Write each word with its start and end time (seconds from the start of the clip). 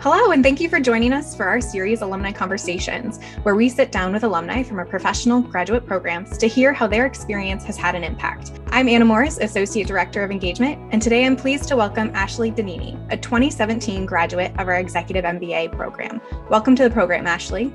Hello, 0.00 0.30
and 0.30 0.44
thank 0.44 0.60
you 0.60 0.68
for 0.68 0.78
joining 0.78 1.12
us 1.12 1.34
for 1.34 1.44
our 1.44 1.60
series 1.60 2.02
Alumni 2.02 2.30
Conversations, 2.30 3.18
where 3.42 3.54
we 3.54 3.68
sit 3.68 3.90
down 3.90 4.12
with 4.12 4.22
alumni 4.22 4.62
from 4.62 4.78
our 4.78 4.84
professional 4.84 5.40
graduate 5.40 5.86
programs 5.86 6.38
to 6.38 6.46
hear 6.46 6.72
how 6.72 6.86
their 6.86 7.04
experience 7.04 7.64
has 7.64 7.76
had 7.76 7.94
an 7.94 8.04
impact. 8.04 8.52
I'm 8.68 8.88
Anna 8.88 9.04
Morris, 9.04 9.38
Associate 9.38 9.86
Director 9.86 10.22
of 10.22 10.30
Engagement, 10.30 10.80
and 10.92 11.02
today 11.02 11.26
I'm 11.26 11.34
pleased 11.36 11.68
to 11.68 11.76
welcome 11.76 12.12
Ashley 12.14 12.52
Danini, 12.52 12.96
a 13.10 13.16
2017 13.16 14.06
graduate 14.06 14.52
of 14.58 14.68
our 14.68 14.76
Executive 14.76 15.24
MBA 15.24 15.72
program. 15.72 16.20
Welcome 16.48 16.76
to 16.76 16.84
the 16.84 16.90
program, 16.90 17.26
Ashley. 17.26 17.74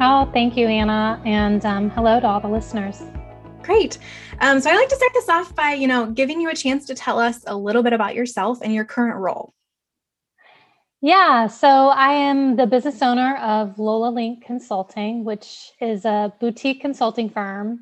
Oh, 0.00 0.30
thank 0.32 0.56
you, 0.56 0.66
Anna, 0.66 1.20
and 1.26 1.64
um, 1.66 1.90
hello 1.90 2.18
to 2.18 2.26
all 2.26 2.40
the 2.40 2.48
listeners. 2.48 3.02
Great. 3.62 3.98
Um, 4.40 4.60
so 4.60 4.70
I'd 4.70 4.76
like 4.76 4.88
to 4.88 4.96
start 4.96 5.12
this 5.14 5.28
off 5.28 5.54
by, 5.54 5.74
you 5.74 5.86
know, 5.86 6.06
giving 6.06 6.40
you 6.40 6.50
a 6.50 6.54
chance 6.54 6.86
to 6.86 6.94
tell 6.94 7.18
us 7.18 7.44
a 7.46 7.56
little 7.56 7.82
bit 7.82 7.92
about 7.92 8.14
yourself 8.14 8.58
and 8.62 8.74
your 8.74 8.84
current 8.84 9.18
role. 9.18 9.54
Yeah, 11.04 11.48
so 11.48 11.66
I 11.88 12.12
am 12.12 12.54
the 12.54 12.64
business 12.68 13.02
owner 13.02 13.34
of 13.38 13.76
Lola 13.80 14.10
Link 14.10 14.44
Consulting, 14.44 15.24
which 15.24 15.72
is 15.80 16.04
a 16.04 16.32
boutique 16.38 16.80
consulting 16.80 17.28
firm. 17.28 17.80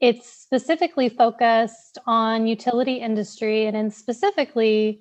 It's 0.00 0.30
specifically 0.30 1.08
focused 1.08 1.96
on 2.06 2.46
utility 2.46 2.96
industry 2.96 3.64
and 3.64 3.74
in 3.74 3.90
specifically 3.90 5.00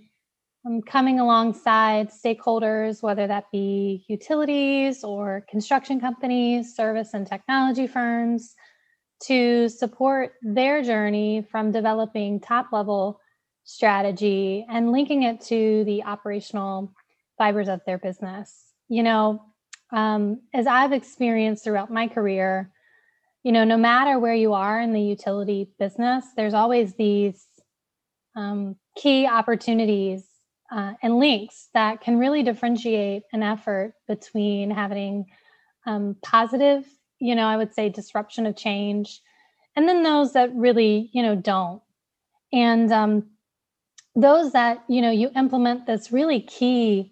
um, 0.65 0.81
coming 0.81 1.19
alongside 1.19 2.09
stakeholders, 2.09 3.03
whether 3.03 3.27
that 3.27 3.51
be 3.51 4.05
utilities 4.07 5.03
or 5.03 5.45
construction 5.49 5.99
companies, 5.99 6.73
service 6.73 7.09
and 7.13 7.27
technology 7.27 7.85
firms, 7.85 8.55
to 9.23 9.67
support 9.67 10.35
their 10.41 10.81
journey 10.81 11.45
from 11.51 11.73
developing 11.73 12.39
top 12.39 12.67
level 12.71 13.19
strategy 13.65 14.65
and 14.69 14.93
linking 14.93 15.23
it 15.23 15.41
to 15.41 15.83
the 15.83 16.01
operational 16.03 16.93
fibers 17.41 17.67
of 17.67 17.81
their 17.87 17.97
business. 17.97 18.71
You 18.87 19.01
know, 19.01 19.43
um, 19.91 20.41
as 20.53 20.67
I've 20.67 20.93
experienced 20.93 21.63
throughout 21.63 21.89
my 21.89 22.07
career, 22.07 22.69
you 23.41 23.51
know, 23.51 23.63
no 23.63 23.77
matter 23.77 24.19
where 24.19 24.35
you 24.35 24.53
are 24.53 24.79
in 24.79 24.93
the 24.93 25.01
utility 25.01 25.67
business, 25.79 26.23
there's 26.37 26.53
always 26.53 26.93
these 26.93 27.43
um, 28.35 28.75
key 28.95 29.25
opportunities 29.25 30.23
uh, 30.71 30.93
and 31.01 31.17
links 31.17 31.69
that 31.73 32.01
can 32.01 32.19
really 32.19 32.43
differentiate 32.43 33.23
an 33.33 33.41
effort 33.41 33.95
between 34.07 34.69
having 34.69 35.25
um, 35.87 36.15
positive, 36.21 36.85
you 37.17 37.33
know, 37.33 37.47
I 37.47 37.57
would 37.57 37.73
say 37.73 37.89
disruption 37.89 38.45
of 38.45 38.55
change, 38.55 39.19
and 39.75 39.89
then 39.89 40.03
those 40.03 40.33
that 40.33 40.53
really, 40.53 41.09
you 41.11 41.23
know, 41.23 41.33
don't. 41.35 41.81
And 42.53 42.91
um, 42.91 43.31
those 44.15 44.51
that, 44.51 44.83
you 44.87 45.01
know, 45.01 45.09
you 45.09 45.31
implement 45.35 45.87
this 45.87 46.11
really 46.11 46.41
key 46.41 47.10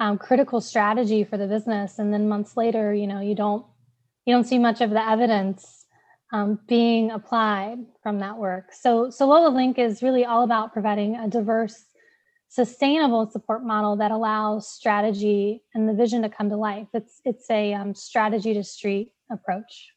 um, 0.00 0.18
critical 0.18 0.60
strategy 0.60 1.24
for 1.24 1.36
the 1.36 1.46
business 1.46 1.98
and 1.98 2.12
then 2.12 2.28
months 2.28 2.56
later 2.56 2.92
you 2.92 3.06
know 3.06 3.20
you 3.20 3.34
don't 3.34 3.64
you 4.24 4.34
don't 4.34 4.44
see 4.44 4.58
much 4.58 4.80
of 4.80 4.90
the 4.90 5.08
evidence 5.08 5.86
um, 6.32 6.58
being 6.66 7.10
applied 7.10 7.78
from 8.02 8.18
that 8.18 8.36
work 8.36 8.72
so 8.72 9.10
so 9.10 9.26
lola 9.26 9.48
link 9.48 9.78
is 9.78 10.02
really 10.02 10.24
all 10.24 10.42
about 10.42 10.72
providing 10.72 11.16
a 11.16 11.28
diverse 11.28 11.84
sustainable 12.48 13.28
support 13.30 13.64
model 13.64 13.96
that 13.96 14.10
allows 14.10 14.68
strategy 14.68 15.62
and 15.74 15.88
the 15.88 15.94
vision 15.94 16.22
to 16.22 16.28
come 16.28 16.48
to 16.48 16.56
life 16.56 16.88
it's 16.92 17.20
it's 17.24 17.48
a 17.50 17.72
um, 17.74 17.94
strategy 17.94 18.54
to 18.54 18.62
street 18.62 19.12
approach 19.30 19.90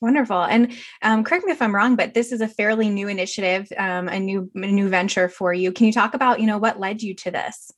Wonderful. 0.00 0.44
And 0.44 0.72
um, 1.02 1.24
correct 1.24 1.44
me 1.44 1.52
if 1.52 1.60
I'm 1.60 1.74
wrong, 1.74 1.94
but 1.94 2.14
this 2.14 2.32
is 2.32 2.40
a 2.40 2.48
fairly 2.48 2.88
new 2.88 3.06
initiative, 3.06 3.70
um, 3.76 4.08
a 4.08 4.18
new 4.18 4.50
a 4.54 4.60
new 4.60 4.88
venture 4.88 5.28
for 5.28 5.52
you. 5.52 5.72
Can 5.72 5.84
you 5.84 5.92
talk 5.92 6.14
about, 6.14 6.40
you 6.40 6.46
know, 6.46 6.56
what 6.56 6.80
led 6.80 7.02
you 7.02 7.14
to 7.16 7.30
this? 7.30 7.70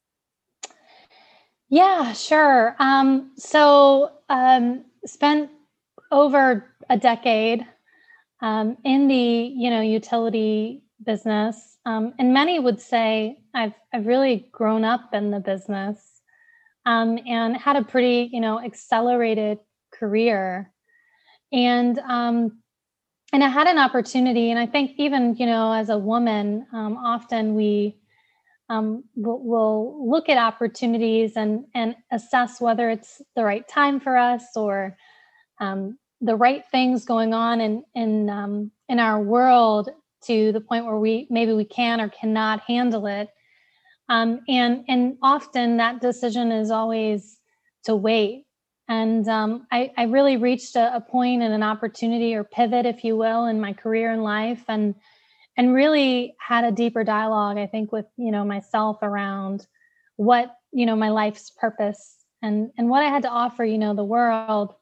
Yeah, 1.73 2.13
sure. 2.13 2.77
Um, 2.81 3.33
so 3.39 4.13
um, 4.29 4.85
spent 5.07 5.51
over 6.11 6.67
a 6.91 6.99
decade 6.99 7.67
um, 8.43 8.77
in 8.85 9.09
the 9.09 9.15
you 9.57 9.71
know 9.71 9.81
utility 9.83 10.83
business, 11.05 11.79
um, 11.87 12.15
and 12.19 12.35
many 12.35 12.59
would 12.59 12.81
say 12.81 13.39
I've 13.55 13.75
I've 13.93 14.07
really 14.07 14.49
grown 14.53 14.85
up 14.85 15.15
in 15.15 15.31
the 15.31 15.41
business 15.41 16.23
um, 16.87 17.19
and 17.27 17.57
had 17.57 17.77
a 17.77 17.85
pretty 17.85 18.31
you 18.33 18.41
know 18.41 18.61
accelerated 18.61 19.59
career, 19.93 20.73
and 21.53 21.99
um, 22.01 22.61
and 23.33 23.45
I 23.45 23.49
had 23.49 23.69
an 23.69 23.79
opportunity, 23.79 24.51
and 24.51 24.61
I 24.61 24.67
think 24.67 24.93
even 24.99 25.37
you 25.37 25.47
know 25.47 25.73
as 25.73 25.91
a 25.91 25.99
woman, 25.99 26.67
often 26.75 27.55
we 27.55 27.97
um, 28.73 29.05
we'll, 29.15 29.39
we'll, 29.43 30.11
look 30.11 30.31
at 30.31 30.39
opportunities 30.39 31.33
and 31.37 31.67
and 31.75 31.95
assess 32.11 32.61
whether 32.61 32.89
it's 32.89 33.21
the 33.37 33.45
right 33.45 33.69
time 33.69 34.01
for 34.01 34.17
us 34.17 34.45
or 34.57 34.97
um, 35.61 35.99
the 36.23 36.37
right 36.37 36.65
things 36.71 37.05
going 37.05 37.35
on 37.35 37.61
in 37.61 37.85
in 37.95 38.31
um, 38.31 38.71
in 38.89 38.99
our 38.99 39.21
world 39.21 39.91
to 40.25 40.53
the 40.53 40.61
point 40.61 40.87
where 40.87 40.97
we 40.97 41.27
maybe 41.29 41.53
we 41.53 41.67
can 41.67 42.01
or 42.01 42.09
cannot 42.09 42.61
handle 42.63 43.07
it. 43.07 43.29
Um, 44.09 44.41
and 44.49 44.85
and 44.89 45.19
often 45.23 45.77
that 45.77 46.01
decision 46.01 46.51
is 46.51 46.71
always 46.71 47.39
to 47.85 47.95
wait. 47.95 48.47
And 48.89 49.29
um, 49.29 49.67
I, 49.71 49.93
I 49.97 50.05
really 50.05 50.37
reached 50.37 50.77
a, 50.77 50.97
a 50.97 51.01
point 51.01 51.43
and 51.43 51.53
an 51.53 51.63
opportunity 51.63 52.35
or 52.35 52.45
pivot 52.45 52.87
if 52.87 53.05
you 53.05 53.17
will 53.17 53.47
in 53.47 53.61
my 53.61 53.73
career 53.73 54.13
and 54.13 54.23
life. 54.23 54.65
And 54.69 54.95
and 55.57 55.75
really 55.75 56.35
had 56.39 56.65
a 56.65 56.73
deeper 56.73 57.05
dialogue 57.05 57.59
i 57.59 57.67
think 57.67 57.93
with 57.93 58.07
you 58.17 58.31
know 58.31 58.45
myself 58.45 58.99
around 59.03 59.67
what 60.17 60.57
you 60.73 60.87
know 60.87 60.97
my 60.97 61.11
life's 61.11 61.51
purpose 61.51 62.17
and 62.43 62.71
and 62.79 62.89
what 62.89 63.03
i 63.03 63.09
had 63.09 63.23
to 63.23 63.29
offer 63.29 63.65
you 63.65 63.79
know 63.79 63.95
the 63.95 64.05
world 64.05 64.75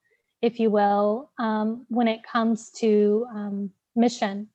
if 0.42 0.58
you 0.58 0.70
will 0.70 1.31
um, 1.38 1.84
when 1.88 2.08
it 2.08 2.22
comes 2.22 2.70
to 2.70 3.26
um, 3.34 3.70
mission 3.94 4.48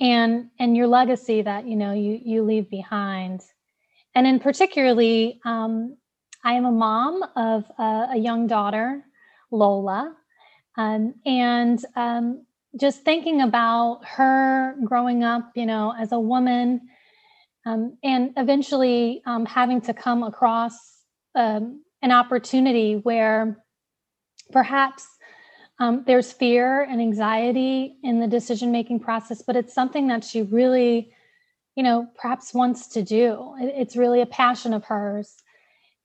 and 0.00 0.48
and 0.58 0.76
your 0.76 0.86
legacy 0.86 1.42
that 1.42 1.66
you 1.66 1.76
know 1.76 1.92
you 1.92 2.20
you 2.22 2.42
leave 2.42 2.68
behind. 2.70 3.40
And 4.16 4.26
in 4.26 4.38
particularly 4.38 5.40
um, 5.44 5.96
i 6.44 6.54
am 6.54 6.64
a 6.64 6.72
mom 6.72 7.22
of 7.36 7.64
a, 7.78 8.08
a 8.12 8.16
young 8.16 8.46
daughter 8.46 9.04
lola 9.50 10.14
um, 10.76 11.14
and 11.24 11.84
um, 11.96 12.44
just 12.78 13.02
thinking 13.02 13.40
about 13.40 14.00
her 14.04 14.74
growing 14.84 15.22
up, 15.22 15.52
you 15.54 15.66
know, 15.66 15.94
as 15.98 16.12
a 16.12 16.18
woman, 16.18 16.80
um, 17.66 17.96
and 18.02 18.32
eventually 18.36 19.22
um, 19.26 19.46
having 19.46 19.80
to 19.82 19.94
come 19.94 20.22
across 20.22 20.76
um, 21.34 21.82
an 22.02 22.10
opportunity 22.10 22.96
where 22.96 23.62
perhaps 24.52 25.06
um, 25.78 26.04
there's 26.06 26.32
fear 26.32 26.82
and 26.82 27.00
anxiety 27.00 27.96
in 28.02 28.20
the 28.20 28.26
decision 28.26 28.70
making 28.70 29.00
process, 29.00 29.42
but 29.42 29.56
it's 29.56 29.74
something 29.74 30.08
that 30.08 30.22
she 30.22 30.42
really, 30.42 31.12
you 31.76 31.82
know, 31.82 32.08
perhaps 32.16 32.54
wants 32.54 32.88
to 32.88 33.02
do. 33.02 33.54
It's 33.58 33.96
really 33.96 34.20
a 34.20 34.26
passion 34.26 34.74
of 34.74 34.84
hers 34.84 35.42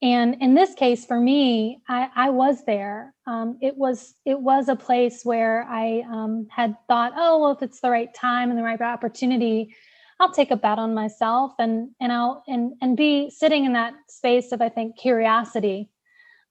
and 0.01 0.37
in 0.41 0.55
this 0.55 0.73
case 0.75 1.05
for 1.05 1.19
me 1.19 1.81
i, 1.89 2.09
I 2.15 2.29
was 2.29 2.65
there. 2.65 3.13
Um, 3.27 3.57
it 3.61 3.77
was 3.77 4.15
it 4.25 4.39
was 4.39 4.69
a 4.69 4.75
place 4.75 5.23
where 5.25 5.65
i 5.69 6.03
um, 6.11 6.47
had 6.51 6.75
thought 6.87 7.13
oh 7.15 7.39
well 7.39 7.51
if 7.51 7.61
it's 7.63 7.81
the 7.81 7.91
right 7.91 8.13
time 8.13 8.49
and 8.49 8.59
the 8.59 8.63
right 8.63 8.81
opportunity 8.81 9.75
i'll 10.19 10.33
take 10.33 10.51
a 10.51 10.57
bet 10.57 10.79
on 10.79 10.93
myself 10.95 11.53
and 11.59 11.91
and 12.01 12.11
i'll 12.13 12.43
and 12.47 12.73
and 12.81 12.97
be 12.97 13.29
sitting 13.29 13.65
in 13.65 13.73
that 13.73 13.93
space 14.09 14.51
of 14.51 14.61
i 14.61 14.69
think 14.69 14.97
curiosity 14.99 15.89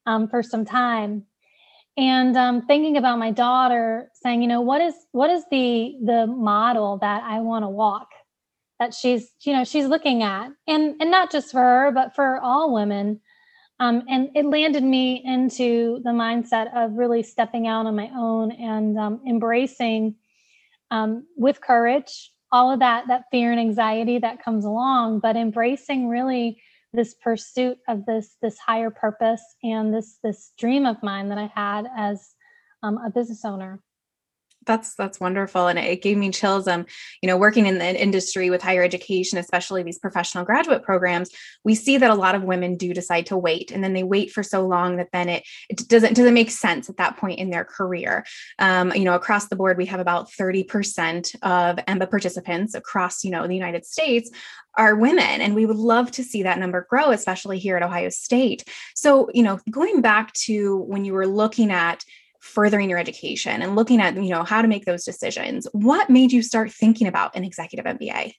um, 0.07 0.29
for 0.29 0.43
some 0.43 0.65
time. 0.65 1.25
And 1.97 2.37
um, 2.37 2.63
thinking 2.63 2.97
about 2.97 3.19
my 3.19 3.31
daughter 3.31 4.09
saying 4.23 4.41
you 4.41 4.49
know 4.49 4.61
what 4.61 4.81
is 4.81 4.95
what 5.11 5.29
is 5.29 5.43
the 5.51 5.95
the 6.05 6.27
model 6.27 6.97
that 6.99 7.23
i 7.23 7.41
want 7.41 7.63
to 7.65 7.69
walk 7.69 8.07
that 8.79 8.93
she's 8.93 9.31
you 9.43 9.53
know 9.53 9.65
she's 9.65 9.87
looking 9.87 10.23
at? 10.23 10.49
And 10.67 10.95
and 11.01 11.11
not 11.11 11.31
just 11.31 11.51
for 11.51 11.59
her 11.59 11.91
but 11.93 12.15
for 12.15 12.39
all 12.41 12.73
women 12.73 13.21
um, 13.79 14.03
and 14.09 14.29
it 14.35 14.45
landed 14.45 14.83
me 14.83 15.21
into 15.23 16.01
the 16.03 16.09
mindset 16.09 16.73
of 16.75 16.93
really 16.97 17.23
stepping 17.23 17.67
out 17.67 17.85
on 17.85 17.95
my 17.95 18.09
own 18.15 18.51
and 18.51 18.97
um, 18.97 19.21
embracing 19.27 20.15
um, 20.91 21.25
with 21.35 21.61
courage 21.61 22.31
all 22.51 22.71
of 22.71 22.79
that 22.79 23.07
that 23.07 23.25
fear 23.31 23.51
and 23.51 23.59
anxiety 23.59 24.17
that 24.17 24.43
comes 24.43 24.65
along 24.65 25.19
but 25.19 25.35
embracing 25.35 26.09
really 26.09 26.61
this 26.93 27.13
pursuit 27.13 27.77
of 27.87 28.05
this 28.05 28.35
this 28.41 28.57
higher 28.57 28.89
purpose 28.89 29.41
and 29.63 29.93
this 29.93 30.17
this 30.23 30.51
dream 30.57 30.85
of 30.85 31.01
mine 31.03 31.29
that 31.29 31.37
i 31.37 31.51
had 31.55 31.85
as 31.95 32.33
um, 32.81 32.97
a 33.05 33.09
business 33.09 33.45
owner 33.45 33.81
that's 34.69 34.93
that's 34.93 35.19
wonderful 35.19 35.67
and 35.67 35.79
it 35.79 36.01
gave 36.01 36.15
me 36.15 36.29
chills 36.29 36.67
um 36.67 36.85
you 37.23 37.27
know 37.27 37.35
working 37.35 37.65
in 37.65 37.79
the 37.79 38.01
industry 38.01 38.51
with 38.51 38.61
higher 38.61 38.83
education 38.83 39.39
especially 39.39 39.81
these 39.81 39.97
professional 39.97 40.45
graduate 40.45 40.83
programs 40.83 41.31
we 41.63 41.73
see 41.73 41.97
that 41.97 42.11
a 42.11 42.15
lot 42.15 42.35
of 42.35 42.43
women 42.43 42.77
do 42.77 42.93
decide 42.93 43.25
to 43.25 43.35
wait 43.35 43.71
and 43.71 43.83
then 43.83 43.93
they 43.93 44.03
wait 44.03 44.31
for 44.31 44.43
so 44.43 44.65
long 44.65 44.97
that 44.97 45.09
then 45.11 45.27
it, 45.27 45.43
it 45.69 45.87
doesn't 45.87 46.13
doesn't 46.15 46.35
make 46.35 46.51
sense 46.51 46.87
at 46.87 46.97
that 46.97 47.17
point 47.17 47.39
in 47.39 47.49
their 47.49 47.65
career. 47.65 48.23
Um, 48.59 48.93
you 48.93 49.03
know 49.03 49.15
across 49.15 49.47
the 49.47 49.55
board 49.55 49.75
we 49.75 49.87
have 49.87 49.99
about 49.99 50.29
30% 50.31 51.35
of 51.41 51.77
EMBA 51.77 52.09
participants 52.11 52.75
across 52.75 53.23
you 53.23 53.31
know 53.31 53.47
the 53.47 53.55
united 53.55 53.85
states 53.85 54.29
are 54.77 54.95
women 54.95 55.41
and 55.41 55.55
we 55.55 55.65
would 55.65 55.77
love 55.77 56.11
to 56.11 56.23
see 56.23 56.43
that 56.43 56.59
number 56.59 56.85
grow 56.89 57.09
especially 57.09 57.57
here 57.57 57.75
at 57.75 57.81
ohio 57.81 58.09
state. 58.09 58.63
So 58.95 59.29
you 59.33 59.41
know 59.41 59.59
going 59.71 60.01
back 60.01 60.31
to 60.45 60.77
when 60.77 61.05
you 61.05 61.13
were 61.13 61.27
looking 61.27 61.71
at 61.71 62.05
furthering 62.39 62.89
your 62.89 62.99
education 62.99 63.61
and 63.61 63.75
looking 63.75 63.99
at 63.99 64.15
you 64.15 64.29
know 64.29 64.43
how 64.43 64.61
to 64.61 64.67
make 64.67 64.85
those 64.85 65.03
decisions 65.03 65.67
what 65.73 66.09
made 66.09 66.31
you 66.31 66.41
start 66.41 66.71
thinking 66.71 67.07
about 67.07 67.35
an 67.35 67.43
executive 67.43 67.85
mba 67.85 68.33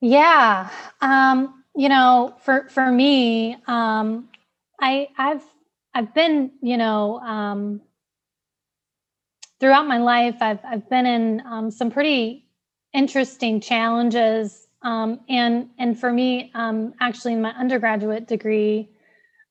yeah 0.00 0.68
um, 1.00 1.62
you 1.74 1.88
know 1.88 2.34
for 2.42 2.68
for 2.68 2.90
me 2.90 3.56
um, 3.66 4.28
i 4.80 5.08
i've 5.16 5.44
i've 5.94 6.12
been 6.14 6.50
you 6.62 6.76
know 6.76 7.18
um, 7.20 7.80
throughout 9.60 9.86
my 9.86 9.98
life 9.98 10.36
i've 10.40 10.60
i've 10.64 10.88
been 10.90 11.06
in 11.06 11.42
um, 11.46 11.70
some 11.70 11.90
pretty 11.90 12.46
interesting 12.92 13.60
challenges 13.60 14.66
um, 14.82 15.20
and 15.30 15.70
and 15.78 15.98
for 15.98 16.12
me 16.12 16.50
um, 16.54 16.92
actually 17.00 17.32
in 17.32 17.40
my 17.40 17.52
undergraduate 17.52 18.28
degree 18.28 18.90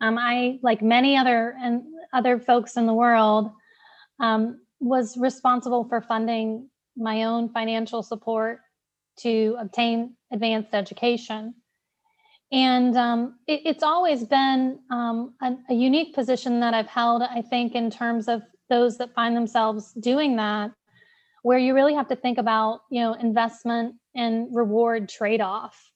um, 0.01 0.17
I, 0.17 0.59
like 0.61 0.81
many 0.81 1.17
other 1.17 1.55
and 1.61 1.83
other 2.13 2.39
folks 2.39 2.77
in 2.77 2.85
the 2.85 2.93
world, 2.93 3.51
um, 4.19 4.61
was 4.79 5.17
responsible 5.17 5.83
for 5.89 6.01
funding 6.01 6.69
my 6.95 7.23
own 7.23 7.49
financial 7.49 8.01
support 8.03 8.59
to 9.19 9.55
obtain 9.59 10.15
advanced 10.31 10.73
education. 10.73 11.53
And 12.51 12.97
um, 12.97 13.35
it, 13.47 13.61
it's 13.65 13.83
always 13.83 14.23
been 14.23 14.79
um, 14.89 15.35
a, 15.41 15.55
a 15.69 15.73
unique 15.73 16.15
position 16.15 16.59
that 16.61 16.73
I've 16.73 16.87
held, 16.87 17.21
I 17.21 17.41
think, 17.41 17.75
in 17.75 17.91
terms 17.91 18.27
of 18.27 18.41
those 18.69 18.97
that 18.97 19.13
find 19.13 19.35
themselves 19.35 19.93
doing 19.93 20.35
that, 20.37 20.71
where 21.43 21.59
you 21.59 21.73
really 21.73 21.93
have 21.93 22.07
to 22.07 22.15
think 22.15 22.37
about, 22.37 22.81
you 22.89 23.01
know, 23.01 23.13
investment 23.13 23.95
and 24.15 24.47
reward 24.51 25.09
trade-off. 25.09 25.91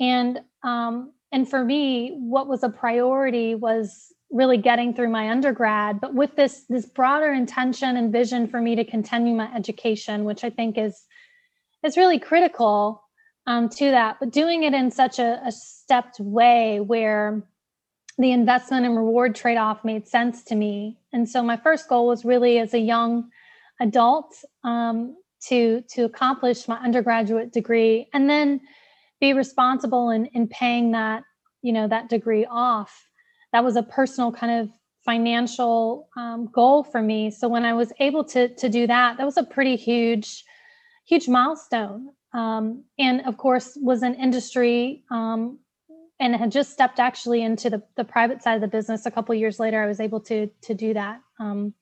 And 0.00 0.40
um, 0.62 1.12
and 1.32 1.48
for 1.48 1.64
me 1.64 2.16
what 2.18 2.48
was 2.48 2.62
a 2.62 2.68
priority 2.68 3.54
was 3.54 4.12
really 4.30 4.58
getting 4.58 4.94
through 4.94 5.08
my 5.08 5.30
undergrad 5.30 6.00
but 6.00 6.14
with 6.14 6.36
this 6.36 6.64
this 6.68 6.86
broader 6.86 7.32
intention 7.32 7.96
and 7.96 8.12
vision 8.12 8.46
for 8.46 8.60
me 8.60 8.76
to 8.76 8.84
continue 8.84 9.34
my 9.34 9.52
education 9.54 10.24
which 10.24 10.44
i 10.44 10.50
think 10.50 10.78
is 10.78 11.04
is 11.82 11.96
really 11.96 12.18
critical 12.18 13.02
um, 13.46 13.68
to 13.68 13.90
that. 13.90 14.18
But 14.20 14.30
doing 14.30 14.62
it 14.64 14.74
in 14.74 14.90
such 14.90 15.18
a, 15.18 15.40
a 15.44 15.52
stepped 15.52 16.20
way 16.20 16.80
where 16.80 17.42
the 18.18 18.32
investment 18.32 18.86
and 18.86 18.96
reward 18.96 19.34
trade-off 19.34 19.84
made 19.84 20.06
sense 20.06 20.44
to 20.44 20.54
me. 20.54 20.98
And 21.12 21.28
so 21.28 21.42
my 21.42 21.56
first 21.56 21.88
goal 21.88 22.06
was 22.06 22.24
really 22.24 22.58
as 22.58 22.74
a 22.74 22.78
young 22.78 23.30
adult 23.80 24.36
um, 24.62 25.16
to 25.48 25.80
to 25.88 26.04
accomplish 26.04 26.68
my 26.68 26.76
undergraduate 26.76 27.52
degree. 27.52 28.08
And 28.12 28.28
then 28.28 28.60
be 29.20 29.32
responsible 29.32 30.10
in, 30.10 30.26
in 30.26 30.48
paying 30.48 30.92
that 30.92 31.22
you 31.62 31.72
know 31.72 31.88
that 31.88 32.08
degree 32.08 32.46
off. 32.50 33.08
That 33.52 33.64
was 33.64 33.76
a 33.76 33.82
personal 33.82 34.32
kind 34.32 34.60
of 34.60 34.70
financial 35.04 36.08
um, 36.16 36.48
goal 36.52 36.84
for 36.84 37.00
me. 37.02 37.30
So 37.30 37.48
when 37.48 37.64
i 37.64 37.72
was 37.72 37.92
able 38.00 38.24
to 38.24 38.48
to 38.54 38.68
do 38.68 38.86
that 38.86 39.16
that 39.18 39.24
was 39.24 39.36
a 39.36 39.42
pretty 39.42 39.76
huge 39.76 40.44
huge 41.06 41.28
milestone. 41.28 42.10
Um, 42.32 42.84
and 42.98 43.22
of 43.26 43.36
course 43.36 43.76
was 43.80 44.02
an 44.02 44.14
industry 44.14 45.04
um, 45.10 45.58
and 46.20 46.36
had 46.36 46.52
just 46.52 46.70
stepped 46.70 47.00
actually 47.00 47.42
into 47.42 47.70
the, 47.70 47.82
the 47.96 48.04
private 48.04 48.40
side 48.42 48.54
of 48.54 48.60
the 48.60 48.68
business 48.68 49.06
a 49.06 49.10
couple 49.10 49.34
years 49.34 49.58
later 49.58 49.82
i 49.82 49.86
was 49.86 50.00
able 50.00 50.20
to 50.20 50.48
to 50.62 50.74
do 50.74 50.94
that. 50.94 51.20
Um, 51.38 51.74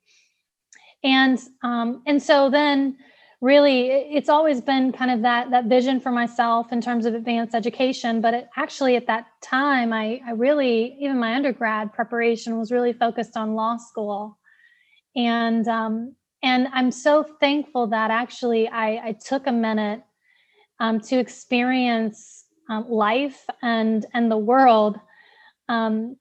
and 1.05 1.39
um, 1.63 2.03
and 2.07 2.23
so 2.23 2.51
then 2.51 2.97
really 3.41 3.89
it's 3.89 4.29
always 4.29 4.61
been 4.61 4.91
kind 4.91 5.11
of 5.11 5.23
that 5.23 5.51
that 5.51 5.67
vision 5.67 6.01
for 6.01 6.11
myself 6.11 6.73
in 6.73 6.81
terms 6.81 7.07
of 7.07 7.15
advanced 7.15 7.55
education 7.55 8.21
but 8.21 8.35
it, 8.35 8.49
actually 8.57 8.97
at 8.97 9.07
that 9.07 9.27
time 9.41 9.93
I, 9.93 10.21
I 10.27 10.33
really 10.33 10.97
even 11.01 11.19
my 11.19 11.35
undergrad 11.35 11.93
preparation 11.93 12.59
was 12.59 12.73
really 12.73 12.93
focused 12.93 13.37
on 13.37 13.55
law 13.55 13.77
school. 13.77 14.39
And 15.15 15.67
um, 15.69 16.15
and 16.43 16.69
i'm 16.73 16.91
so 16.91 17.25
thankful 17.41 17.89
that 17.89 18.11
actually 18.11 18.69
i, 18.69 19.09
I 19.09 19.13
took 19.13 19.47
a 19.47 19.53
minute 19.53 20.03
um, 20.81 21.01
to 21.01 21.19
experience 21.19 22.45
um, 22.69 22.89
life 22.89 23.45
and 23.63 24.05
and 24.15 24.31
the 24.31 24.37
world. 24.37 24.99
Um, 25.69 26.17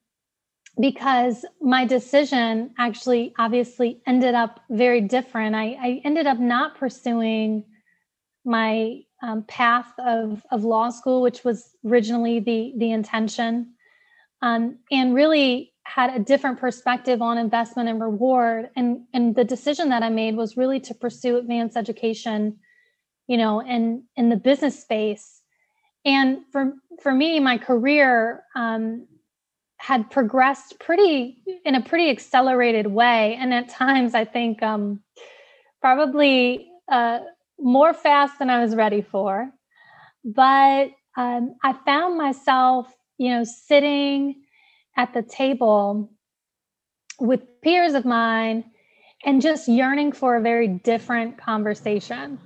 because 0.80 1.46
my 1.62 1.86
decision 1.86 2.72
actually 2.78 3.34
obviously 3.40 4.02
ended 4.06 4.36
up 4.36 4.60
very 4.70 5.02
different. 5.02 5.56
I, 5.56 5.78
I 5.82 6.02
ended 6.06 6.28
up 6.28 6.40
not 6.40 6.78
pursuing 6.78 7.64
my 8.46 9.02
um, 9.24 9.44
path 9.44 9.92
of, 9.98 10.46
of 10.52 10.64
law 10.64 10.90
school, 10.90 11.22
which 11.22 11.44
was 11.44 11.72
originally 11.86 12.40
the, 12.40 12.74
the 12.78 12.92
intention, 12.92 13.74
um, 14.42 14.78
and 14.92 15.16
really 15.16 15.74
had 15.84 16.16
a 16.16 16.20
different 16.20 16.60
perspective 16.60 17.22
on 17.22 17.38
investment 17.38 17.90
and 17.90 18.00
reward. 18.00 18.70
And, 18.76 19.06
and 19.14 19.36
the 19.36 19.44
decision 19.44 19.90
that 19.90 20.04
I 20.04 20.10
made 20.10 20.36
was 20.36 20.58
really 20.58 20.80
to 20.82 20.94
pursue 20.94 21.38
advanced 21.38 21.78
education, 21.78 22.58
you 23.26 23.38
know, 23.38 23.62
in, 23.62 24.04
in 24.16 24.30
the 24.30 24.36
business 24.36 24.80
space. 24.80 25.42
And 26.06 26.40
for, 26.52 26.74
for 27.02 27.14
me, 27.14 27.40
my 27.40 27.58
career, 27.58 28.44
um, 28.56 29.08
had 29.78 30.10
progressed 30.10 30.80
pretty 30.80 31.38
in 31.64 31.76
a 31.76 31.82
pretty 31.82 32.10
accelerated 32.10 32.88
way. 32.88 33.38
And 33.40 33.54
at 33.54 33.70
times 33.70 34.14
i 34.16 34.26
think 34.26 34.62
um, 34.64 35.02
probably 35.82 36.68
uh, 36.92 37.20
more 37.60 37.94
fast 37.94 38.40
than 38.40 38.50
i 38.50 38.62
was 38.62 38.76
ready 38.76 39.02
for. 39.02 39.50
But 40.24 40.90
um, 41.16 41.56
i 41.64 41.74
found 41.86 42.18
myself 42.18 42.94
you 43.18 43.30
know 43.30 43.44
sitting 43.44 44.36
at 44.96 45.14
the 45.14 45.22
table 45.22 46.12
with 47.20 47.42
peers 47.62 47.94
of 47.94 48.06
mine 48.06 48.64
and 49.26 49.42
just 49.42 49.68
yearning 49.68 50.12
for 50.12 50.36
a 50.36 50.42
very 50.42 50.68
different 50.68 51.38
conversation. 51.38 52.40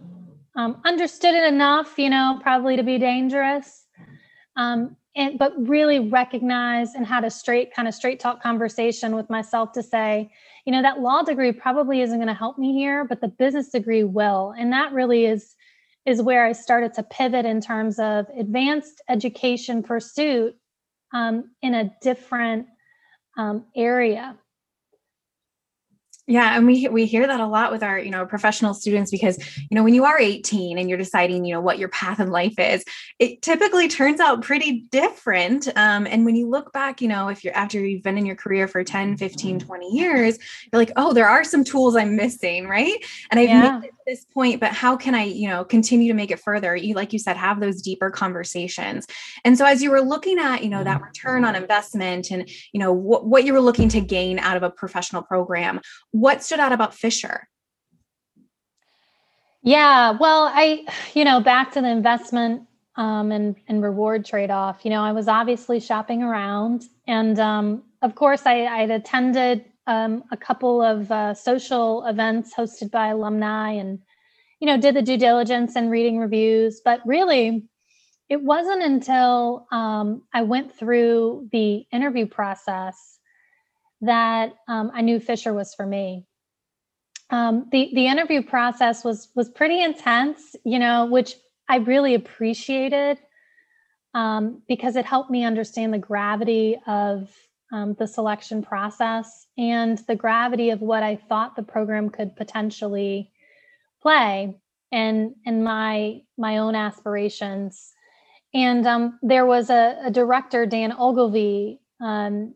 Um, 0.56 0.81
understood 0.86 1.34
it 1.34 1.45
enough 1.45 1.98
you 1.98 2.10
know 2.10 2.39
probably 2.42 2.75
to 2.75 2.84
be 2.84 2.98
dangerous. 2.98 3.86
Um, 4.57 4.98
and 5.16 5.38
but 5.38 5.54
really 5.68 6.00
recognize 6.00 6.94
and 6.94 7.06
had 7.06 7.24
a 7.24 7.30
straight 7.30 7.74
kind 7.74 7.88
of 7.88 7.94
straight 7.94 8.19
talk 8.19 8.42
conversation 8.42 9.16
with 9.16 9.30
myself 9.30 9.72
to 9.74 9.84
say 9.84 10.31
you 10.66 10.72
know 10.72 10.81
that 10.81 11.00
law 11.00 11.22
degree 11.22 11.52
probably 11.52 12.02
isn't 12.02 12.18
going 12.18 12.28
to 12.28 12.34
help 12.34 12.58
me 12.58 12.74
here 12.74 13.06
but 13.06 13.22
the 13.22 13.28
business 13.28 13.69
degree 13.69 14.04
will. 14.04 14.54
And 14.58 14.72
that 14.72 14.94
really 14.94 15.25
is 15.25 15.56
is 16.06 16.22
where 16.22 16.46
i 16.46 16.52
started 16.52 16.94
to 16.94 17.04
pivot 17.04 17.46
in 17.46 17.62
terms 17.62 18.00
of 18.00 18.25
advanced 18.38 19.02
education 19.10 19.84
pursuit 19.84 20.56
um, 21.13 21.51
in 21.62 21.75
a 21.75 21.91
different 22.01 22.68
um, 23.38 23.65
area 23.75 24.38
yeah, 26.32 26.56
and 26.56 26.66
we 26.66 26.88
we 26.88 27.06
hear 27.06 27.28
that 27.28 27.42
a 27.42 27.46
lot 27.46 27.74
with 27.74 27.84
our, 27.84 28.00
you 28.00 28.10
know, 28.10 28.26
professional 28.26 28.74
students 28.74 29.12
because, 29.12 29.38
you 29.58 29.76
know, 29.76 29.84
when 29.84 29.94
you 29.94 30.06
are 30.06 30.18
18 30.18 30.78
and 30.78 30.88
you're 30.88 30.98
deciding, 30.98 31.44
you 31.44 31.54
know, 31.54 31.60
what 31.60 31.78
your 31.78 31.90
path 31.90 32.22
in 32.22 32.32
life 32.32 32.58
is, 32.58 32.86
it 33.20 33.42
typically 33.42 33.90
turns 33.90 34.22
out 34.22 34.42
pretty 34.42 34.88
different. 34.92 35.68
Um, 35.76 36.08
and 36.08 36.24
when 36.24 36.38
you 36.38 36.48
look 36.48 36.72
back, 36.72 37.02
you 37.02 37.10
know, 37.10 37.28
if 37.28 37.44
you're 37.44 37.54
after 37.54 37.86
you've 37.86 38.04
been 38.04 38.18
in 38.18 38.26
your 38.26 38.38
career 38.38 38.70
for 38.70 38.82
10, 38.82 39.18
15, 39.18 39.60
20 39.60 39.90
years, 39.90 40.40
you're 40.72 40.80
like, 40.80 40.94
oh, 40.96 41.12
there 41.12 41.28
are 41.28 41.44
some 41.44 41.66
tools 41.66 41.98
I'm 41.98 42.16
missing, 42.16 42.66
right? 42.66 43.04
And 43.30 43.38
I've 43.38 43.50
yeah. 43.50 43.80
made 43.80 43.88
it 43.90 43.94
this 44.05 44.25
point, 44.25 44.60
but 44.60 44.72
how 44.72 44.96
can 44.96 45.15
I, 45.15 45.24
you 45.24 45.48
know, 45.48 45.63
continue 45.63 46.08
to 46.08 46.13
make 46.13 46.31
it 46.31 46.39
further? 46.39 46.75
You 46.75 46.96
like 46.96 47.13
you 47.13 47.20
said, 47.20 47.38
have 47.38 47.60
those 47.60 47.81
deeper 47.81 48.10
conversations. 48.10 49.08
And 49.46 49.58
so 49.58 49.65
as 49.65 49.81
you 49.81 49.91
were 49.91 50.01
looking 50.01 50.39
at, 50.39 50.63
you 50.63 50.70
know, 50.70 50.84
that 50.84 51.01
return 51.01 51.46
on 51.46 51.55
investment 51.55 52.31
and, 52.31 52.50
you 52.74 52.79
know, 52.79 52.91
what, 52.91 53.25
what 53.25 53.46
you 53.46 53.53
were 53.53 53.62
looking 53.62 53.89
to 53.89 54.01
gain 54.01 54.39
out 54.39 54.58
of 54.58 54.63
a 54.63 54.70
professional 54.70 55.22
program 55.22 55.79
what 56.12 56.43
stood 56.43 56.60
out 56.60 56.72
about 56.72 56.93
Fisher? 56.93 57.48
Yeah, 59.63 60.12
well, 60.20 60.51
I, 60.53 60.86
you 61.13 61.24
know, 61.24 61.39
back 61.39 61.72
to 61.74 61.81
the 61.81 61.89
investment 61.89 62.67
um, 62.96 63.31
and 63.31 63.55
and 63.67 63.84
reward 63.84 64.25
trade 64.25 64.51
off. 64.51 64.84
You 64.84 64.89
know, 64.91 65.01
I 65.01 65.12
was 65.12 65.27
obviously 65.27 65.79
shopping 65.79 66.24
around, 66.24 66.84
and 67.08 67.39
um, 67.39 67.84
of 68.01 68.15
course, 68.15 68.41
I 68.46 68.65
I'd 68.65 68.91
attended 68.91 69.65
um, 69.88 70.24
a 70.32 70.38
couple 70.38 70.82
of 70.82 71.12
uh, 71.12 71.34
social 71.34 72.06
events 72.06 72.54
hosted 72.56 72.92
by 72.92 73.08
alumni, 73.08 73.72
and 73.72 74.00
you 74.60 74.68
know, 74.68 74.78
did 74.78 74.96
the 74.96 75.02
due 75.02 75.18
diligence 75.18 75.76
and 75.76 75.92
reading 75.92 76.20
reviews. 76.20 76.82
But 76.84 77.02
really, 77.06 77.68
it 78.30 78.42
wasn't 78.42 78.84
until 78.84 79.68
um, 79.72 80.24
I 80.34 80.44
went 80.44 80.74
through 80.76 81.50
the 81.52 81.86
interview 81.92 82.28
process 82.28 83.20
that 84.02 84.54
um, 84.68 84.92
I 84.94 85.02
knew 85.02 85.20
Fisher 85.20 85.54
was 85.54 85.74
for 85.76 85.86
me. 85.86 86.26
um, 87.30 87.68
the 87.72 87.92
the 87.94 88.08
interview 88.08 88.44
process 88.44 89.04
was 89.04 89.30
was 89.36 89.50
pretty 89.50 89.82
intense, 89.84 90.56
you 90.66 90.80
know, 90.80 91.06
which 91.06 91.36
I 91.70 91.78
really 91.78 92.14
appreciated 92.16 93.20
um, 94.14 94.62
because 94.68 94.96
it 94.98 95.06
helped 95.06 95.32
me 95.32 95.46
understand 95.46 95.94
the 95.94 96.00
gravity 96.00 96.78
of 96.88 97.32
um, 97.72 97.96
the 97.98 98.08
selection 98.08 98.62
process 98.62 99.48
and 99.58 99.98
the 100.08 100.16
gravity 100.16 100.70
of 100.70 100.82
what 100.82 101.04
I 101.04 101.16
thought 101.16 101.56
the 101.56 101.63
program 101.63 102.10
could 102.10 102.36
potentially 102.36 103.32
play 104.01 104.56
and 104.92 105.36
and 105.46 105.63
my 105.63 106.22
my 106.38 106.58
own 106.58 106.75
aspirations. 106.75 107.94
And 108.54 108.86
um, 108.86 109.18
there 109.22 109.46
was 109.46 109.70
a, 109.70 109.98
a, 110.06 110.12
director, 110.12 110.66
Dan 110.66 110.92
Ogilvy, 110.92 111.80
um, 112.01 112.54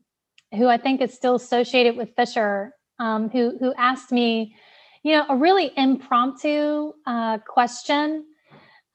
who 0.53 0.67
I 0.67 0.75
think 0.75 0.99
is 0.99 1.13
still 1.13 1.35
associated 1.35 1.95
with 1.95 2.13
Fisher, 2.17 2.73
um, 2.99 3.29
who 3.29 3.57
who 3.57 3.73
asked 3.77 4.11
me, 4.11 4.55
you 5.03 5.13
know, 5.13 5.25
a 5.29 5.37
really 5.37 5.71
impromptu 5.77 6.91
uh, 7.05 7.37
question. 7.47 8.25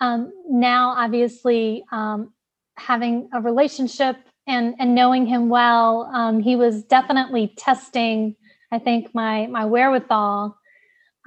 Um, 0.00 0.33
now, 0.49 0.91
obviously, 0.91 1.85
um, 1.91 2.35
having 2.77 3.31
a 3.33 3.41
relationship 3.41 4.17
and 4.50 4.75
and 4.78 4.95
knowing 4.95 5.26
him 5.26 5.49
well, 5.49 6.11
um, 6.12 6.40
he 6.40 6.57
was 6.57 6.83
definitely 6.85 7.54
testing. 7.57 8.37
I 8.73 8.78
think 8.78 9.14
my 9.14 9.47
my 9.47 9.64
wherewithal 9.64 10.57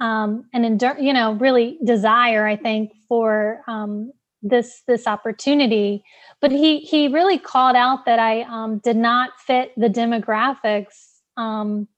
um, 0.00 0.44
and 0.52 0.66
endure, 0.66 0.98
you 0.98 1.12
know, 1.12 1.32
really 1.32 1.78
desire. 1.84 2.46
I 2.46 2.56
think 2.56 2.92
for 3.08 3.62
um, 3.66 4.12
this 4.42 4.82
this 4.86 5.06
opportunity, 5.06 6.04
but 6.40 6.52
he 6.52 6.80
he 6.80 7.08
really 7.08 7.38
called 7.38 7.76
out 7.76 8.04
that 8.04 8.18
I 8.18 8.42
um, 8.42 8.78
did 8.78 8.96
not 8.96 9.30
fit 9.40 9.72
the 9.76 9.88
demographics 9.88 11.20
um, 11.36 11.88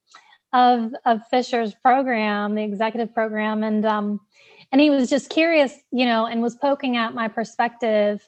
of 0.52 0.92
of 1.04 1.21
Fisher's 1.30 1.75
program, 1.75 2.54
the 2.54 2.62
executive 2.62 3.12
program, 3.12 3.64
and 3.64 3.85
um, 3.85 4.21
and 4.73 4.80
he 4.80 4.90
was 4.90 5.11
just 5.11 5.28
curious, 5.28 5.75
you 5.90 6.06
know, 6.06 6.26
and 6.26 6.42
was 6.42 6.54
poking 6.54 6.97
at 6.97 7.14
my 7.14 7.28
perspective 7.28 8.26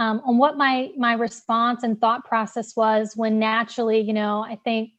um, 0.00 0.22
on 0.24 0.38
what 0.38 0.56
my 0.56 0.90
my 0.96 1.12
response 1.12 1.82
and 1.82 2.00
thought 2.00 2.24
process 2.24 2.74
was 2.74 3.12
when 3.14 3.38
naturally, 3.38 4.00
you 4.00 4.14
know, 4.14 4.42
I 4.42 4.58
think 4.64 4.92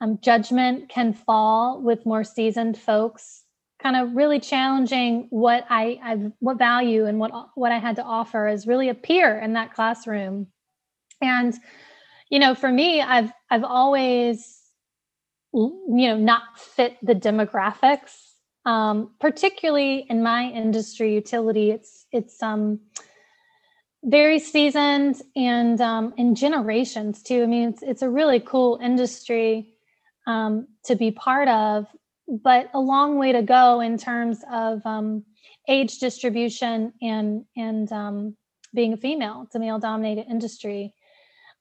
um, 0.00 0.18
judgment 0.22 0.88
can 0.88 1.12
fall 1.12 1.82
with 1.82 2.06
more 2.06 2.22
seasoned 2.22 2.78
folks, 2.78 3.42
kind 3.82 3.96
of 3.96 4.14
really 4.14 4.38
challenging 4.38 5.26
what 5.30 5.66
I 5.68 5.98
I 6.02 6.14
what 6.38 6.56
value 6.56 7.06
and 7.06 7.18
what 7.18 7.32
what 7.56 7.72
I 7.72 7.78
had 7.78 7.96
to 7.96 8.04
offer 8.04 8.46
as 8.46 8.64
really 8.64 8.88
a 8.88 8.94
peer 8.94 9.36
in 9.40 9.54
that 9.54 9.74
classroom, 9.74 10.46
and 11.20 11.52
you 12.30 12.38
know, 12.38 12.54
for 12.54 12.70
me, 12.70 13.02
I've 13.02 13.32
I've 13.50 13.64
always 13.64 14.60
you 15.52 16.08
know 16.08 16.16
not 16.16 16.42
fit 16.56 16.96
the 17.02 17.14
demographics 17.14 18.12
um, 18.64 19.10
particularly 19.20 20.06
in 20.08 20.22
my 20.22 20.44
industry 20.44 21.14
utility 21.14 21.70
it's 21.72 22.06
it's 22.12 22.42
um 22.42 22.80
very 24.04 24.38
seasoned 24.38 25.22
and 25.36 25.80
um, 25.80 26.12
in 26.16 26.34
generations 26.34 27.22
too. 27.22 27.42
I 27.42 27.46
mean, 27.46 27.68
it's 27.70 27.82
it's 27.82 28.02
a 28.02 28.10
really 28.10 28.40
cool 28.40 28.78
industry 28.82 29.74
um, 30.26 30.66
to 30.84 30.96
be 30.96 31.10
part 31.10 31.48
of, 31.48 31.86
but 32.28 32.70
a 32.74 32.80
long 32.80 33.18
way 33.18 33.32
to 33.32 33.42
go 33.42 33.80
in 33.80 33.96
terms 33.98 34.40
of 34.50 34.84
um, 34.84 35.24
age 35.68 35.98
distribution 35.98 36.92
and 37.00 37.44
and 37.56 37.92
um, 37.92 38.36
being 38.74 38.92
a 38.92 38.96
female. 38.96 39.42
It's 39.46 39.54
a 39.54 39.60
male 39.60 39.78
dominated 39.78 40.26
industry, 40.28 40.92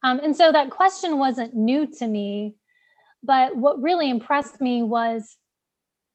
um, 0.03 0.19
and 0.19 0.35
so 0.35 0.51
that 0.51 0.71
question 0.71 1.19
wasn't 1.19 1.55
new 1.55 1.87
to 1.99 2.07
me. 2.07 2.55
But 3.23 3.55
what 3.55 3.79
really 3.79 4.09
impressed 4.09 4.59
me 4.59 4.81
was 4.81 5.37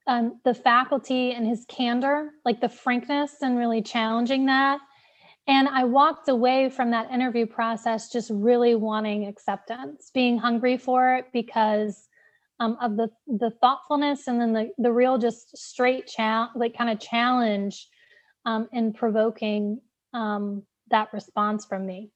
um, 0.09 0.41
the 0.45 0.55
faculty 0.55 1.31
and 1.33 1.47
his 1.47 1.65
candor, 1.69 2.31
like 2.45 2.61
the 2.61 2.69
frankness 2.69 3.35
and 3.43 3.57
really 3.57 3.81
challenging 3.81 4.47
that 4.47 4.81
and 5.49 5.69
I 5.69 5.85
walked 5.85 6.29
away 6.29 6.71
from 6.71 6.91
that 6.91 7.11
interview 7.11 7.47
process 7.47 8.11
just 8.11 8.31
really 8.33 8.75
wanting 8.75 9.27
acceptance, 9.27 10.11
being 10.13 10.39
hungry 10.39 10.77
for 10.77 11.17
it 11.17 11.27
because 11.33 12.09
um, 12.59 12.77
of 12.81 12.97
the 12.97 13.11
the 13.27 13.51
thoughtfulness 13.61 14.29
and 14.29 14.41
then 14.41 14.53
the 14.53 14.71
the 14.79 14.93
real 14.93 15.19
just 15.19 15.57
straight 15.57 16.07
challenge, 16.07 16.53
like 16.57 16.77
kind 16.77 16.91
of 16.91 16.99
challenge 16.99 17.89
um, 18.45 18.69
in 18.73 18.93
provoking 18.93 19.81
um, 20.15 20.63
that 20.91 21.13
response 21.13 21.65
from 21.65 21.87
me. 21.87 22.11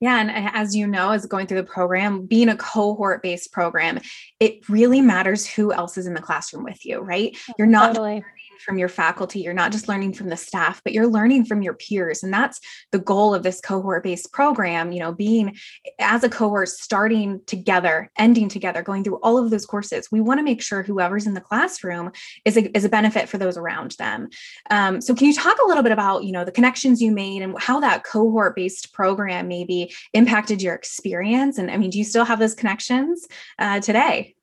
Yeah. 0.00 0.20
And 0.20 0.30
as 0.30 0.74
you 0.74 0.86
know, 0.86 1.10
as 1.10 1.26
going 1.26 1.46
through 1.46 1.58
the 1.58 1.66
program, 1.66 2.26
being 2.26 2.48
a 2.48 2.56
cohort 2.56 3.22
based 3.22 3.52
program, 3.52 4.00
it 4.40 4.68
really 4.68 5.00
matters 5.00 5.46
who 5.46 5.72
else 5.72 5.98
is 5.98 6.06
in 6.06 6.14
the 6.14 6.22
classroom 6.22 6.64
with 6.64 6.84
you, 6.86 7.00
right? 7.00 7.36
You're 7.58 7.66
not 7.66 7.88
totally 7.88 8.24
from 8.60 8.78
your 8.78 8.88
faculty. 8.88 9.40
You're 9.40 9.54
not 9.54 9.72
just 9.72 9.88
learning 9.88 10.14
from 10.14 10.28
the 10.28 10.36
staff, 10.36 10.80
but 10.84 10.92
you're 10.92 11.06
learning 11.06 11.44
from 11.44 11.62
your 11.62 11.74
peers. 11.74 12.22
And 12.22 12.32
that's 12.32 12.60
the 12.92 12.98
goal 12.98 13.34
of 13.34 13.42
this 13.42 13.60
cohort 13.60 14.02
based 14.04 14.32
program, 14.32 14.92
you 14.92 15.00
know, 15.00 15.12
being 15.12 15.56
as 15.98 16.24
a 16.24 16.28
cohort, 16.28 16.68
starting 16.68 17.40
together, 17.46 18.10
ending 18.18 18.48
together, 18.48 18.82
going 18.82 19.04
through 19.04 19.20
all 19.22 19.38
of 19.38 19.50
those 19.50 19.66
courses. 19.66 20.08
We 20.10 20.20
want 20.20 20.38
to 20.38 20.44
make 20.44 20.62
sure 20.62 20.82
whoever's 20.82 21.26
in 21.26 21.34
the 21.34 21.40
classroom 21.40 22.12
is 22.44 22.56
a, 22.56 22.76
is 22.76 22.84
a 22.84 22.88
benefit 22.88 23.28
for 23.28 23.38
those 23.38 23.56
around 23.56 23.92
them. 23.92 24.28
Um, 24.70 25.00
so, 25.00 25.14
can 25.14 25.26
you 25.26 25.34
talk 25.34 25.58
a 25.62 25.66
little 25.66 25.82
bit 25.82 25.92
about, 25.92 26.24
you 26.24 26.32
know, 26.32 26.44
the 26.44 26.52
connections 26.52 27.00
you 27.00 27.12
made 27.12 27.42
and 27.42 27.58
how 27.58 27.80
that 27.80 28.04
cohort 28.04 28.56
based 28.56 28.92
program 28.92 29.48
maybe 29.48 29.92
impacted 30.12 30.62
your 30.62 30.74
experience? 30.74 31.58
And 31.58 31.70
I 31.70 31.76
mean, 31.76 31.90
do 31.90 31.98
you 31.98 32.04
still 32.04 32.24
have 32.24 32.38
those 32.38 32.54
connections 32.54 33.26
uh, 33.58 33.80
today? 33.80 34.34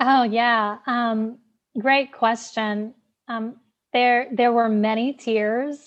Oh, 0.00 0.24
yeah. 0.24 0.78
Um, 0.86 1.38
great 1.78 2.12
question. 2.12 2.94
Um, 3.32 3.56
there, 3.92 4.28
there 4.32 4.52
were 4.52 4.68
many 4.68 5.14
tears. 5.14 5.78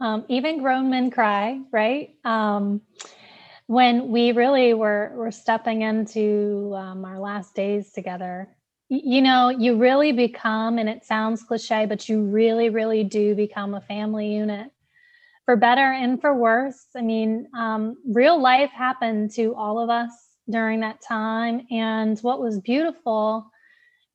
Um, 0.00 0.24
even 0.28 0.60
grown 0.60 0.90
men 0.90 1.10
cry, 1.10 1.60
right? 1.72 2.10
Um, 2.24 2.82
when 3.66 4.08
we 4.08 4.32
really 4.32 4.72
were 4.74 5.12
were 5.14 5.30
stepping 5.30 5.82
into 5.82 6.72
um, 6.76 7.04
our 7.04 7.18
last 7.18 7.54
days 7.54 7.92
together. 7.92 8.48
You 8.88 9.20
know, 9.20 9.50
you 9.50 9.76
really 9.76 10.12
become, 10.12 10.78
and 10.78 10.88
it 10.88 11.04
sounds 11.04 11.42
cliche, 11.42 11.84
but 11.84 12.08
you 12.08 12.22
really, 12.22 12.70
really 12.70 13.04
do 13.04 13.34
become 13.34 13.74
a 13.74 13.82
family 13.82 14.32
unit, 14.32 14.70
for 15.44 15.56
better 15.56 15.92
and 15.92 16.18
for 16.20 16.34
worse. 16.34 16.86
I 16.96 17.02
mean, 17.02 17.48
um, 17.54 17.96
real 18.06 18.40
life 18.40 18.70
happened 18.70 19.32
to 19.32 19.54
all 19.54 19.78
of 19.78 19.90
us 19.90 20.10
during 20.48 20.80
that 20.80 21.02
time, 21.02 21.66
and 21.70 22.18
what 22.20 22.40
was 22.40 22.60
beautiful 22.60 23.50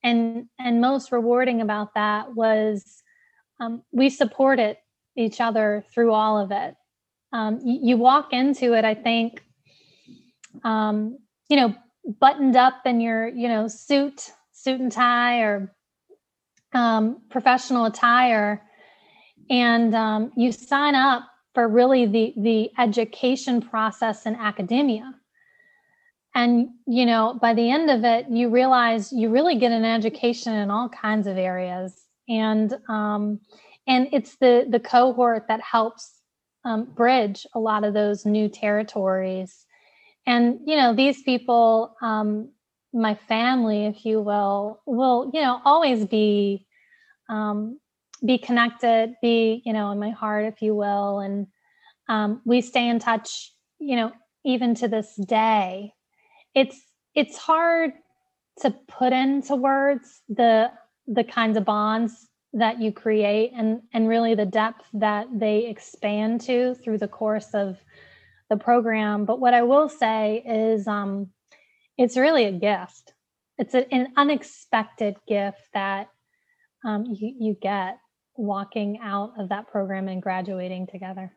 and 0.04 0.48
and 0.60 0.82
most 0.82 1.12
rewarding 1.12 1.62
about 1.62 1.94
that 1.96 2.36
was 2.36 3.02
um, 3.60 3.84
we 3.92 4.10
supported 4.10 4.78
each 5.16 5.40
other 5.40 5.86
through 5.94 6.12
all 6.12 6.38
of 6.38 6.52
it. 6.52 6.76
Um, 7.32 7.60
you, 7.64 7.80
you, 7.82 7.98
walk 7.98 8.32
into 8.32 8.74
it 8.74 8.86
i 8.86 8.94
think 8.94 9.44
um, 10.64 11.18
you 11.50 11.58
know 11.58 11.74
buttoned 12.20 12.56
up 12.56 12.86
in 12.86 13.02
your 13.02 13.28
you 13.28 13.48
know 13.48 13.68
suit 13.68 14.32
suit 14.52 14.80
and 14.80 14.92
tie 14.92 15.40
or 15.40 15.74
um, 16.74 17.22
professional 17.30 17.86
attire 17.86 18.62
and 19.50 19.96
um, 19.96 20.32
you 20.36 20.52
sign 20.52 20.96
up 20.96 21.24
for 21.54 21.68
really 21.68 22.06
the 22.06 22.34
the 22.38 22.72
education 22.78 23.62
process 23.62 24.26
in 24.26 24.36
academia 24.36 25.14
and 26.36 26.70
you 26.88 27.06
know 27.06 27.38
by 27.42 27.54
the 27.54 27.70
end 27.70 27.90
of 27.90 28.04
it 28.04 28.26
you 28.30 28.50
realize 28.50 29.12
you 29.12 29.30
really 29.30 29.58
get 29.58 29.72
an 29.72 29.86
education 29.86 30.54
in 30.54 30.72
all 30.72 30.90
kinds 30.90 31.28
of 31.28 31.38
areas. 31.38 32.00
And 32.30 32.74
um, 32.88 33.40
and 33.88 34.08
it's 34.12 34.38
the 34.38 34.66
the 34.70 34.80
cohort 34.80 35.48
that 35.48 35.62
helps 35.62 36.12
um, 36.66 36.86
bridge 36.86 37.46
a 37.54 37.60
lot 37.60 37.84
of 37.84 37.94
those 37.94 38.26
new 38.26 38.48
territories. 38.48 39.66
And 40.26 40.60
you 40.66 40.76
know 40.76 40.94
these 40.96 41.22
people 41.22 41.96
um, 42.02 42.50
my 42.94 43.16
family 43.16 43.86
if 43.86 44.06
you 44.06 44.22
will 44.22 44.82
will 44.86 45.32
you 45.34 45.42
know 45.42 45.60
always 45.66 46.06
be 46.06 46.66
um, 47.30 47.80
be 48.26 48.38
connected 48.38 49.16
be 49.22 49.62
you 49.66 49.74
know 49.74 49.92
in 49.92 50.00
my 50.00 50.12
heart 50.12 50.46
if 50.46 50.62
you 50.62 50.74
will. 50.76 51.20
And 51.20 51.48
um, 52.10 52.42
we 52.46 52.62
stay 52.62 52.88
in 52.88 53.00
touch 53.00 53.52
you 53.80 53.98
know 53.98 54.12
even 54.46 54.76
to 54.76 54.88
this 54.88 55.14
day 55.28 55.94
it's 56.56 56.80
it's 57.16 57.38
hard 57.38 57.92
to 58.62 58.72
put 58.88 59.14
into 59.14 59.56
words 59.56 60.22
the 60.30 60.72
the 61.08 61.24
kinds 61.24 61.58
of 61.58 61.66
bonds 61.66 62.28
that 62.54 62.80
you 62.80 62.92
create 62.92 63.52
and 63.56 63.82
and 63.94 64.08
really 64.08 64.36
the 64.36 64.46
depth 64.46 64.86
that 64.94 65.28
they 65.34 65.66
expand 65.66 66.42
to 66.42 66.76
through 66.76 66.98
the 66.98 67.08
course 67.08 67.54
of 67.54 67.78
the 68.50 68.58
program. 68.58 69.26
But 69.26 69.40
what 69.40 69.54
i 69.54 69.64
will 69.64 69.90
say 69.90 70.44
is 70.46 70.88
um 70.88 71.30
it's 71.98 72.18
really 72.18 72.46
a 72.46 72.52
gift. 72.52 73.14
It's 73.58 73.76
a, 73.76 73.92
an 73.94 74.14
unexpected 74.18 75.16
gift 75.28 75.62
that 75.76 76.10
um, 76.84 77.06
you, 77.06 77.36
you 77.40 77.58
get 77.62 78.00
walking 78.36 79.00
out 79.02 79.34
of 79.38 79.50
that 79.50 79.68
program 79.68 80.08
and 80.08 80.22
graduating 80.22 80.88
together 80.88 81.32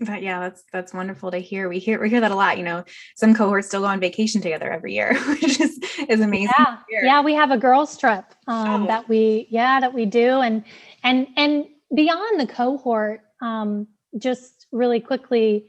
But 0.00 0.22
yeah, 0.22 0.40
that's 0.40 0.64
that's 0.72 0.94
wonderful 0.94 1.30
to 1.30 1.38
hear. 1.38 1.68
We 1.68 1.78
hear 1.78 2.00
we 2.00 2.08
hear 2.08 2.20
that 2.22 2.30
a 2.30 2.34
lot. 2.34 2.56
You 2.56 2.64
know, 2.64 2.84
some 3.16 3.34
cohorts 3.34 3.68
still 3.68 3.82
go 3.82 3.86
on 3.86 4.00
vacation 4.00 4.40
together 4.40 4.70
every 4.70 4.94
year, 4.94 5.14
which 5.28 5.60
is 5.60 5.78
is 6.08 6.20
amazing. 6.20 6.54
Yeah, 6.58 6.76
yeah. 6.90 7.22
We 7.22 7.34
have 7.34 7.50
a 7.50 7.58
girls 7.58 7.98
trip 7.98 8.24
um, 8.46 8.84
oh. 8.84 8.86
that 8.86 9.08
we 9.08 9.46
yeah 9.50 9.78
that 9.80 9.92
we 9.92 10.06
do, 10.06 10.40
and 10.40 10.64
and 11.02 11.26
and 11.36 11.66
beyond 11.94 12.40
the 12.40 12.46
cohort, 12.46 13.20
um, 13.42 13.88
just 14.18 14.66
really 14.72 15.00
quickly, 15.00 15.66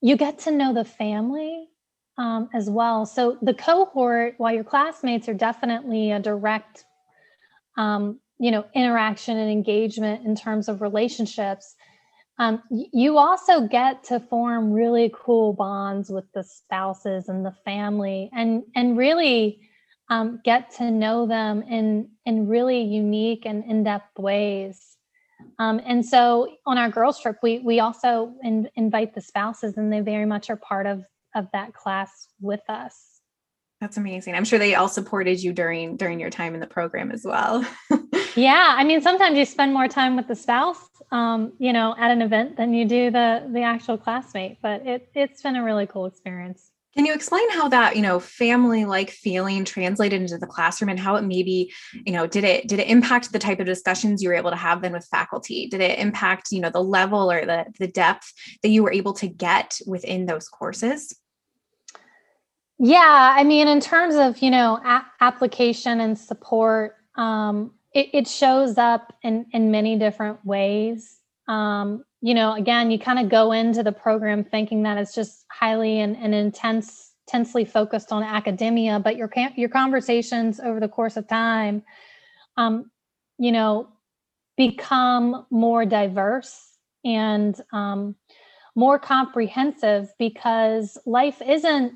you 0.00 0.16
get 0.16 0.38
to 0.40 0.52
know 0.52 0.72
the 0.72 0.84
family 0.84 1.68
um, 2.16 2.48
as 2.54 2.70
well. 2.70 3.06
So 3.06 3.38
the 3.42 3.54
cohort, 3.54 4.34
while 4.38 4.54
your 4.54 4.64
classmates 4.64 5.28
are 5.28 5.34
definitely 5.34 6.10
a 6.10 6.20
direct, 6.20 6.84
um, 7.76 8.20
you 8.38 8.50
know, 8.50 8.64
interaction 8.74 9.36
and 9.36 9.50
engagement 9.50 10.24
in 10.24 10.36
terms 10.36 10.68
of 10.68 10.80
relationships 10.80 11.74
um, 12.38 12.62
you 12.70 13.18
also 13.18 13.66
get 13.66 14.04
to 14.04 14.20
form 14.20 14.72
really 14.72 15.12
cool 15.14 15.52
bonds 15.52 16.08
with 16.08 16.30
the 16.32 16.44
spouses 16.44 17.28
and 17.28 17.44
the 17.44 17.54
family 17.64 18.30
and 18.32 18.62
and 18.76 18.96
really 18.96 19.60
um, 20.10 20.40
get 20.44 20.70
to 20.76 20.90
know 20.90 21.26
them 21.26 21.62
in 21.62 22.10
in 22.24 22.46
really 22.46 22.80
unique 22.80 23.44
and 23.44 23.64
in-depth 23.64 24.18
ways. 24.18 24.96
Um, 25.58 25.80
and 25.84 26.04
so 26.04 26.56
on 26.66 26.78
our 26.78 26.88
girls 26.88 27.20
trip 27.20 27.38
we 27.42 27.58
we 27.58 27.80
also 27.80 28.34
in, 28.42 28.68
invite 28.76 29.14
the 29.14 29.20
spouses 29.20 29.76
and 29.76 29.92
they 29.92 30.00
very 30.00 30.26
much 30.26 30.48
are 30.50 30.56
part 30.56 30.86
of 30.86 31.04
of 31.34 31.46
that 31.52 31.74
class 31.74 32.28
with 32.40 32.62
us 32.68 33.17
that's 33.80 33.96
amazing 33.96 34.34
i'm 34.34 34.44
sure 34.44 34.58
they 34.58 34.74
all 34.74 34.88
supported 34.88 35.42
you 35.42 35.52
during 35.52 35.96
during 35.96 36.20
your 36.20 36.30
time 36.30 36.54
in 36.54 36.60
the 36.60 36.66
program 36.66 37.10
as 37.10 37.24
well 37.24 37.64
yeah 38.36 38.74
i 38.76 38.84
mean 38.84 39.00
sometimes 39.00 39.36
you 39.36 39.44
spend 39.44 39.72
more 39.72 39.88
time 39.88 40.16
with 40.16 40.28
the 40.28 40.34
spouse 40.34 40.88
um, 41.10 41.52
you 41.58 41.72
know, 41.72 41.94
at 41.98 42.10
an 42.10 42.22
event 42.22 42.56
than 42.56 42.74
you 42.74 42.84
do 42.84 43.10
the 43.10 43.48
the 43.52 43.62
actual 43.62 43.96
classmate. 43.96 44.58
But 44.60 44.86
it 44.86 45.10
it's 45.14 45.42
been 45.42 45.56
a 45.56 45.64
really 45.64 45.86
cool 45.86 46.06
experience. 46.06 46.70
Can 46.94 47.06
you 47.06 47.14
explain 47.14 47.48
how 47.50 47.68
that, 47.68 47.94
you 47.94 48.02
know, 48.02 48.18
family 48.18 48.84
like 48.84 49.10
feeling 49.10 49.64
translated 49.64 50.20
into 50.20 50.36
the 50.36 50.46
classroom 50.46 50.88
and 50.88 50.98
how 50.98 51.14
it 51.14 51.22
maybe, 51.22 51.72
you 52.04 52.12
know, 52.12 52.26
did 52.26 52.44
it 52.44 52.66
did 52.66 52.80
it 52.80 52.88
impact 52.88 53.32
the 53.32 53.38
type 53.38 53.60
of 53.60 53.66
discussions 53.66 54.22
you 54.22 54.28
were 54.28 54.34
able 54.34 54.50
to 54.50 54.56
have 54.56 54.82
then 54.82 54.92
with 54.92 55.06
faculty? 55.06 55.68
Did 55.68 55.80
it 55.80 55.98
impact, 55.98 56.48
you 56.50 56.60
know, 56.60 56.70
the 56.70 56.82
level 56.82 57.30
or 57.30 57.46
the 57.46 57.66
the 57.78 57.88
depth 57.88 58.32
that 58.62 58.70
you 58.70 58.82
were 58.82 58.92
able 58.92 59.12
to 59.14 59.28
get 59.28 59.78
within 59.86 60.26
those 60.26 60.48
courses? 60.48 61.14
Yeah, 62.78 63.34
I 63.36 63.44
mean, 63.44 63.68
in 63.68 63.80
terms 63.80 64.14
of 64.16 64.38
you 64.42 64.50
know 64.50 64.78
a- 64.84 65.06
application 65.20 66.00
and 66.00 66.18
support, 66.18 66.96
um, 67.16 67.72
it, 67.94 68.08
it 68.12 68.28
shows 68.28 68.78
up 68.78 69.12
in 69.22 69.46
in 69.52 69.70
many 69.70 69.98
different 69.98 70.44
ways. 70.44 71.18
Um, 71.48 72.04
you 72.20 72.34
know 72.34 72.54
again 72.54 72.90
you 72.90 72.98
kind 72.98 73.18
of 73.18 73.28
go 73.28 73.52
into 73.52 73.82
the 73.82 73.92
program 73.92 74.44
thinking 74.44 74.82
that 74.82 74.98
it's 74.98 75.14
just 75.14 75.44
highly 75.50 76.00
and, 76.00 76.16
and 76.16 76.34
intense 76.34 77.12
intensely 77.26 77.64
focused 77.64 78.10
on 78.12 78.22
academia 78.22 78.98
but 78.98 79.16
your 79.16 79.30
your 79.56 79.68
conversations 79.68 80.58
over 80.60 80.80
the 80.80 80.88
course 80.88 81.16
of 81.16 81.28
time 81.28 81.82
um, 82.56 82.90
you 83.38 83.52
know 83.52 83.88
become 84.56 85.46
more 85.50 85.84
diverse 85.84 86.78
and 87.04 87.60
um, 87.72 88.14
more 88.74 88.98
comprehensive 88.98 90.12
because 90.18 90.98
life 91.06 91.40
isn't 91.46 91.92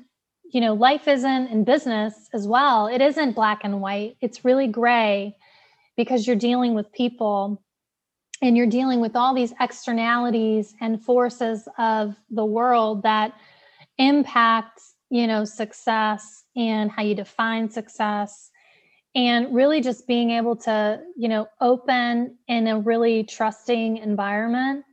you 0.53 0.61
know 0.61 0.73
life 0.73 1.07
isn't 1.07 1.47
in 1.47 1.63
business 1.63 2.29
as 2.33 2.47
well 2.47 2.87
it 2.87 3.01
isn't 3.01 3.33
black 3.33 3.61
and 3.63 3.81
white. 3.81 4.15
It's 4.21 4.45
really 4.45 4.67
gray 4.67 5.35
because 5.97 6.25
you're 6.25 6.35
dealing 6.35 6.73
with 6.75 6.91
people 6.93 7.61
and 8.41 8.55
you're 8.55 8.67
dealing 8.67 8.99
with 8.99 9.15
all 9.15 9.33
these 9.33 9.53
externalities 9.59 10.75
and 10.79 11.01
forces 11.01 11.67
of 11.77 12.15
the 12.29 12.45
world 12.45 13.03
that 13.03 13.33
impact 13.97 14.81
you 15.09 15.27
know 15.27 15.43
success 15.43 16.43
and 16.55 16.91
how 16.91 17.03
you 17.03 17.15
define 17.15 17.69
success. 17.69 18.49
And 19.15 19.53
really 19.53 19.79
just 19.81 20.07
being 20.07 20.31
able 20.31 20.55
to 20.57 21.01
you 21.17 21.29
know 21.29 21.47
open 21.61 22.37
in 22.47 22.67
a 22.67 22.79
really 22.79 23.23
trusting 23.23 23.97
environment 23.97 24.85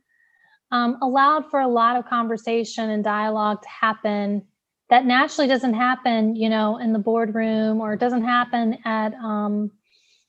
um, 0.71 0.97
allowed 1.01 1.49
for 1.51 1.59
a 1.59 1.67
lot 1.67 1.97
of 1.97 2.05
conversation 2.05 2.89
and 2.89 3.03
dialogue 3.03 3.61
to 3.61 3.69
happen 3.69 4.43
that 4.91 5.05
naturally 5.05 5.47
doesn't 5.47 5.73
happen 5.73 6.35
you 6.35 6.49
know 6.49 6.77
in 6.77 6.93
the 6.93 6.99
boardroom 6.99 7.81
or 7.81 7.93
it 7.93 7.99
doesn't 7.99 8.23
happen 8.23 8.77
at 8.85 9.15
um, 9.15 9.71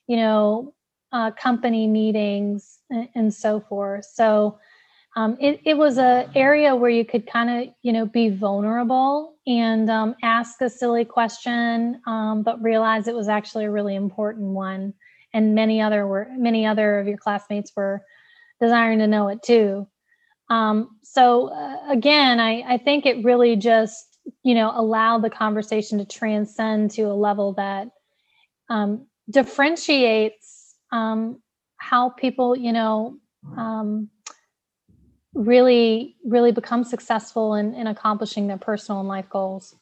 you 0.07 0.17
know, 0.17 0.75
uh, 1.13 1.31
company 1.31 1.87
meetings 1.87 2.79
and, 2.91 3.09
and, 3.15 3.35
so 3.35 3.61
forth. 3.61 4.05
So 4.05 4.59
um, 5.17 5.37
it, 5.41 5.61
it 5.65 5.75
was 5.75 5.99
a 5.99 6.29
area 6.35 6.75
where 6.75 6.91
you 6.91 7.05
could 7.05 7.27
kind 7.27 7.51
of, 7.51 7.75
you 7.83 7.93
know, 7.93 8.07
be 8.07 8.31
vulnerable 8.31 9.37
and 9.47 9.91
um, 9.91 10.15
ask 10.23 10.61
a 10.61 10.71
silly 10.71 11.05
question, 11.05 12.01
um, 12.07 12.43
but 12.43 12.63
realize 12.63 13.09
it 13.09 13.15
was 13.15 13.29
actually 13.29 13.65
a 13.65 13.71
really 13.71 13.95
important 13.95 14.49
one. 14.49 14.95
And 15.35 15.55
many 15.55 15.81
other 15.81 16.07
were 16.07 16.29
many 16.37 16.67
other 16.67 16.99
of 16.99 17.07
your 17.07 17.17
classmates 17.19 17.73
were 17.75 18.03
desiring 18.61 18.99
to 18.99 19.07
know 19.07 19.29
it 19.29 19.43
too. 19.43 19.89
Um, 20.51 20.99
so 21.03 21.49
uh, 21.49 21.79
again, 21.89 22.39
I, 22.39 22.63
I 22.69 22.77
think 22.77 23.07
it 23.07 23.25
really 23.25 23.57
just, 23.57 24.12
you 24.43 24.55
know, 24.55 24.73
allow 24.75 25.19
the 25.19 25.31
conversation 25.31 25.99
to 25.99 26.05
transcend 26.05 26.91
to 26.93 27.03
a 27.03 27.15
level 27.15 27.53
that 27.55 27.89
um, 28.69 29.07
differentiates 29.31 30.75
um, 30.91 31.41
how 31.77 32.11
people, 32.11 32.57
you 32.57 32.73
know, 32.73 33.19
um, 33.57 34.09
really, 35.35 36.17
really 36.25 36.53
become 36.53 36.85
successful 36.85 37.55
in, 37.55 37.75
in 37.75 37.87
accomplishing 37.87 38.47
their 38.47 38.59
personal 38.59 39.01
and 39.01 39.09
life 39.09 39.29
goals. 39.29 39.75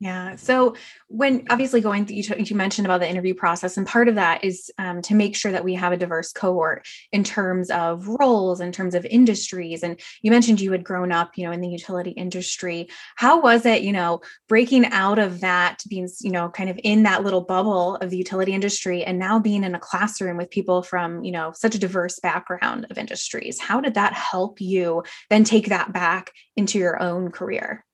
Yeah. 0.00 0.36
So 0.36 0.76
when 1.08 1.44
obviously 1.50 1.80
going 1.80 2.06
through, 2.06 2.18
you, 2.38 2.56
mentioned 2.56 2.86
about 2.86 3.00
the 3.00 3.10
interview 3.10 3.34
process, 3.34 3.76
and 3.76 3.84
part 3.84 4.06
of 4.06 4.14
that 4.14 4.44
is 4.44 4.70
um, 4.78 5.02
to 5.02 5.14
make 5.14 5.34
sure 5.34 5.50
that 5.50 5.64
we 5.64 5.74
have 5.74 5.92
a 5.92 5.96
diverse 5.96 6.30
cohort 6.32 6.86
in 7.10 7.24
terms 7.24 7.68
of 7.70 8.06
roles, 8.06 8.60
in 8.60 8.70
terms 8.70 8.94
of 8.94 9.04
industries. 9.04 9.82
And 9.82 9.98
you 10.22 10.30
mentioned 10.30 10.60
you 10.60 10.70
had 10.70 10.84
grown 10.84 11.10
up, 11.10 11.32
you 11.36 11.44
know, 11.44 11.50
in 11.50 11.60
the 11.60 11.68
utility 11.68 12.10
industry. 12.10 12.88
How 13.16 13.40
was 13.40 13.66
it, 13.66 13.82
you 13.82 13.92
know, 13.92 14.20
breaking 14.48 14.86
out 14.86 15.18
of 15.18 15.40
that, 15.40 15.82
being, 15.88 16.08
you 16.20 16.30
know, 16.30 16.48
kind 16.48 16.70
of 16.70 16.78
in 16.84 17.02
that 17.02 17.24
little 17.24 17.40
bubble 17.40 17.96
of 17.96 18.10
the 18.10 18.18
utility 18.18 18.52
industry, 18.52 19.02
and 19.04 19.18
now 19.18 19.40
being 19.40 19.64
in 19.64 19.74
a 19.74 19.80
classroom 19.80 20.36
with 20.36 20.50
people 20.50 20.84
from, 20.84 21.24
you 21.24 21.32
know, 21.32 21.52
such 21.56 21.74
a 21.74 21.78
diverse 21.78 22.20
background 22.20 22.86
of 22.88 22.98
industries? 22.98 23.58
How 23.58 23.80
did 23.80 23.94
that 23.94 24.12
help 24.12 24.60
you 24.60 25.02
then 25.28 25.42
take 25.42 25.70
that 25.70 25.92
back 25.92 26.30
into 26.56 26.78
your 26.78 27.02
own 27.02 27.32
career? 27.32 27.84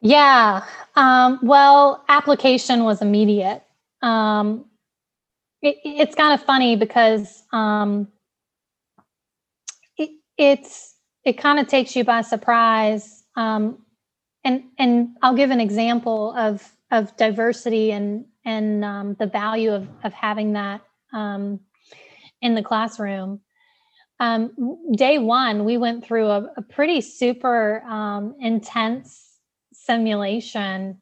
Yeah. 0.00 0.64
Um, 0.96 1.40
well, 1.42 2.04
application 2.08 2.84
was 2.84 3.02
immediate. 3.02 3.64
Um, 4.02 4.64
it, 5.62 5.76
it's 5.84 6.14
kind 6.14 6.34
of 6.38 6.44
funny 6.44 6.76
because 6.76 7.42
um, 7.52 8.08
it, 9.98 10.10
it's 10.38 10.96
it 11.24 11.34
kind 11.34 11.58
of 11.58 11.68
takes 11.68 11.96
you 11.96 12.04
by 12.04 12.22
surprise. 12.22 13.24
Um, 13.36 13.78
and 14.44 14.64
and 14.78 15.16
I'll 15.22 15.34
give 15.34 15.50
an 15.50 15.60
example 15.60 16.34
of 16.36 16.68
of 16.90 17.16
diversity 17.16 17.92
and 17.92 18.24
and 18.44 18.84
um, 18.84 19.16
the 19.18 19.26
value 19.26 19.72
of 19.72 19.88
of 20.04 20.12
having 20.14 20.54
that 20.54 20.82
um, 21.12 21.60
in 22.42 22.54
the 22.54 22.62
classroom. 22.62 23.40
Um, 24.20 24.52
day 24.96 25.18
one, 25.18 25.64
we 25.64 25.76
went 25.78 26.04
through 26.04 26.26
a, 26.28 26.52
a 26.56 26.62
pretty 26.62 27.00
super 27.02 27.82
um, 27.84 28.34
intense 28.40 29.27
simulation 29.88 31.00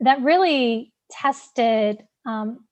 that 0.00 0.22
really 0.22 0.92
tested 1.10 2.04
um, 2.26 2.64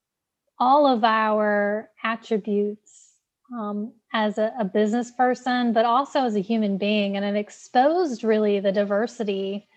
all 0.59 0.85
of 0.85 1.03
our 1.03 1.89
attributes 2.03 3.13
um, 3.53 3.93
as 4.13 4.37
a, 4.37 4.53
a, 4.59 4.65
business 4.65 5.11
person, 5.11 5.73
but 5.73 5.85
also 5.85 6.23
as 6.23 6.35
a 6.35 6.41
human 6.41 6.77
being. 6.77 7.17
And 7.17 7.25
it 7.25 7.35
exposed 7.35 8.23
really 8.23 8.59
the 8.59 8.71
diversity 8.71 9.67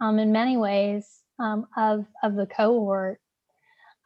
um, 0.00 0.18
in 0.18 0.32
many 0.32 0.56
ways 0.56 1.06
um, 1.38 1.66
of, 1.76 2.06
of 2.22 2.34
the 2.34 2.46
cohort. 2.46 3.20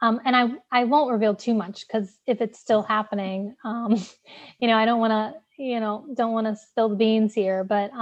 Um, 0.02 0.20
and 0.24 0.34
I, 0.34 0.80
I 0.80 0.84
won't 0.84 1.12
reveal 1.12 1.36
too 1.36 1.54
much 1.54 1.86
because 1.86 2.18
if 2.26 2.40
it's 2.40 2.58
still 2.58 2.82
happening, 2.82 3.54
um, 3.64 3.94
you 4.58 4.66
know, 4.66 4.76
I 4.76 4.84
don't 4.84 5.00
want 5.00 5.12
to, 5.12 5.62
you 5.62 5.78
know, 5.78 6.06
don't 6.14 6.32
want 6.32 6.48
to 6.48 6.56
spill 6.56 6.88
the 6.88 6.96
beans 6.96 7.34
here, 7.34 7.62
but 7.62 7.92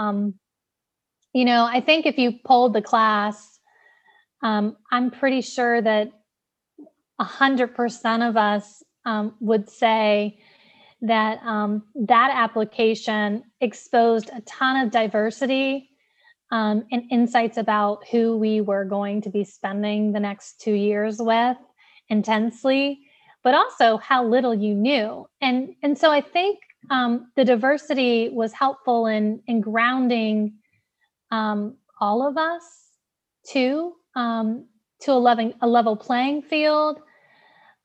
you 1.37 1.45
know, 1.45 1.67
I 1.67 1.83
think 1.83 2.07
if 2.07 2.17
you 2.17 2.33
polled 2.47 2.73
the 2.73 2.81
class, 2.81 3.61
um, 4.43 4.75
I'm 4.91 5.11
pretty 5.11 5.43
sure 5.43 5.83
that 5.83 6.11
hundred 7.21 7.75
percent 7.75 8.23
of 8.23 8.39
us 8.39 8.83
um, 9.05 9.35
would 9.41 9.69
say 9.69 10.39
that 11.03 11.39
um, 11.45 11.83
that 11.95 12.31
application 12.33 13.43
exposed 13.61 14.31
a 14.35 14.41
ton 14.43 14.83
of 14.83 14.91
diversity 14.91 15.91
um, 16.53 16.85
and 16.91 17.03
insights 17.11 17.59
about 17.59 18.09
who 18.11 18.39
we 18.39 18.63
were 18.63 18.87
going 18.87 19.21
to 19.21 19.29
be 19.29 19.45
spending 19.45 20.13
the 20.13 20.21
next 20.21 20.59
two 20.59 20.73
years 20.73 21.19
with 21.21 21.59
intensely, 22.09 23.01
but 23.45 23.53
also 23.53 23.99
how 23.99 24.25
little 24.25 24.55
you 24.55 24.75
knew. 24.75 25.29
And 25.43 25.75
and 25.83 25.99
so 25.99 26.11
I 26.11 26.23
think 26.23 26.61
um, 26.89 27.31
the 27.37 27.45
diversity 27.45 28.31
was 28.31 28.55
helpful 28.55 29.05
in 29.05 29.43
in 29.47 29.61
grounding 29.61 30.55
um, 31.31 31.77
all 32.01 32.27
of 32.27 32.37
us 32.37 32.63
to 33.53 33.95
um, 34.15 34.67
to 35.01 35.13
a 35.13 35.15
loving 35.15 35.55
a 35.61 35.67
level 35.67 35.97
playing 35.97 36.43
field, 36.43 37.01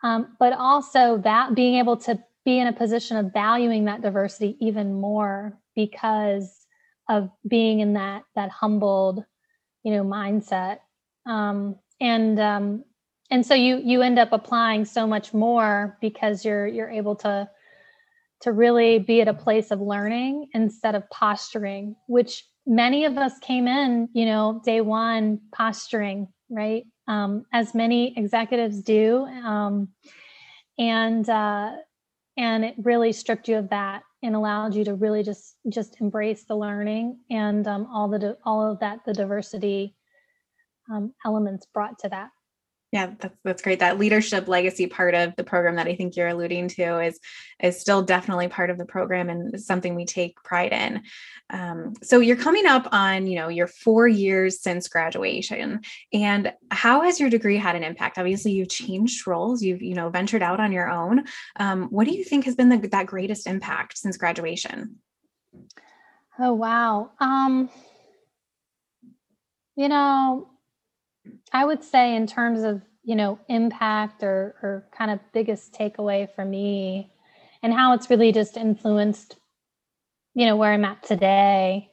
um, 0.03 0.35
but 0.39 0.53
also 0.53 1.17
that 1.19 1.55
being 1.55 1.75
able 1.75 1.97
to 1.97 2.19
be 2.45 2.59
in 2.59 2.67
a 2.67 2.73
position 2.73 3.17
of 3.17 3.33
valuing 3.33 3.85
that 3.85 4.01
diversity 4.01 4.57
even 4.59 4.93
more 4.93 5.57
because 5.75 6.65
of 7.09 7.29
being 7.47 7.79
in 7.79 7.93
that 7.93 8.23
that 8.35 8.49
humbled 8.49 9.23
you 9.83 9.91
know 9.91 10.03
mindset. 10.03 10.79
Um, 11.25 11.75
and 11.99 12.39
um, 12.39 12.83
and 13.29 13.45
so 13.45 13.53
you 13.53 13.77
you 13.77 14.01
end 14.01 14.19
up 14.19 14.29
applying 14.31 14.85
so 14.85 15.07
much 15.07 15.33
more 15.33 15.97
because 16.01 16.43
you're 16.45 16.67
you're 16.67 16.89
able 16.89 17.15
to 17.17 17.49
to 18.41 18.51
really 18.51 18.97
be 18.97 19.21
at 19.21 19.27
a 19.27 19.33
place 19.33 19.71
of 19.71 19.79
learning 19.79 20.49
instead 20.53 20.95
of 20.95 21.07
posturing 21.09 21.95
which 22.07 22.43
many 22.65 23.05
of 23.05 23.17
us 23.17 23.37
came 23.39 23.67
in 23.67 24.09
you 24.13 24.25
know 24.25 24.61
day 24.65 24.81
one 24.81 25.39
posturing 25.53 26.27
right? 26.51 26.85
Um, 27.07 27.45
as 27.51 27.73
many 27.73 28.13
executives 28.17 28.83
do 28.83 29.25
um, 29.25 29.89
and 30.77 31.27
uh, 31.27 31.71
and 32.37 32.63
it 32.63 32.75
really 32.77 33.13
stripped 33.13 33.47
you 33.47 33.57
of 33.57 33.69
that 33.69 34.03
and 34.21 34.35
allowed 34.35 34.75
you 34.75 34.83
to 34.85 34.93
really 34.93 35.23
just 35.23 35.55
just 35.69 35.99
embrace 35.99 36.43
the 36.43 36.55
learning 36.55 37.19
and 37.29 37.65
um, 37.67 37.87
all 37.91 38.07
the 38.07 38.37
all 38.45 38.69
of 38.69 38.79
that 38.79 38.99
the 39.05 39.13
diversity 39.13 39.95
um, 40.91 41.13
elements 41.25 41.65
brought 41.73 41.97
to 41.99 42.09
that 42.09 42.29
yeah 42.91 43.13
that's 43.19 43.37
that's 43.43 43.61
great. 43.61 43.79
That 43.79 43.97
leadership 43.97 44.47
legacy 44.47 44.87
part 44.87 45.15
of 45.15 45.33
the 45.37 45.43
program 45.43 45.75
that 45.77 45.87
i 45.87 45.95
think 45.95 46.15
you're 46.15 46.27
alluding 46.27 46.67
to 46.69 46.99
is 46.99 47.19
is 47.61 47.79
still 47.79 48.01
definitely 48.01 48.47
part 48.47 48.69
of 48.69 48.77
the 48.77 48.85
program 48.85 49.29
and 49.29 49.59
something 49.61 49.95
we 49.95 50.05
take 50.05 50.41
pride 50.43 50.73
in. 50.73 51.03
Um, 51.49 51.93
so 52.01 52.19
you're 52.19 52.35
coming 52.35 52.65
up 52.65 52.87
on 52.91 53.27
you 53.27 53.35
know 53.35 53.47
your 53.47 53.67
four 53.67 54.07
years 54.07 54.61
since 54.61 54.87
graduation. 54.87 55.81
And 56.11 56.53
how 56.69 57.01
has 57.01 57.19
your 57.19 57.29
degree 57.29 57.57
had 57.57 57.75
an 57.75 57.83
impact? 57.83 58.17
Obviously 58.17 58.51
you've 58.51 58.69
changed 58.69 59.25
roles. 59.25 59.61
You've 59.61 59.81
you 59.81 59.95
know 59.95 60.09
ventured 60.09 60.43
out 60.43 60.59
on 60.59 60.71
your 60.71 60.89
own. 60.89 61.23
Um, 61.57 61.83
what 61.89 62.07
do 62.07 62.13
you 62.13 62.23
think 62.23 62.45
has 62.45 62.55
been 62.55 62.69
the, 62.69 62.77
that 62.89 63.05
greatest 63.05 63.47
impact 63.47 63.97
since 63.97 64.17
graduation? 64.17 64.97
Oh 66.37 66.53
wow. 66.53 67.11
Um, 67.19 67.69
you 69.75 69.87
know 69.87 70.49
I 71.51 71.65
would 71.65 71.83
say 71.83 72.15
in 72.15 72.27
terms 72.27 72.63
of, 72.63 72.81
you 73.03 73.15
know, 73.15 73.39
impact 73.47 74.23
or 74.23 74.55
or 74.61 74.87
kind 74.95 75.11
of 75.11 75.19
biggest 75.33 75.73
takeaway 75.73 76.33
for 76.33 76.45
me 76.45 77.11
and 77.63 77.73
how 77.73 77.93
it's 77.93 78.09
really 78.09 78.31
just 78.31 78.57
influenced, 78.57 79.37
you 80.33 80.45
know, 80.45 80.55
where 80.55 80.73
I'm 80.73 80.85
at 80.85 81.03
today, 81.03 81.89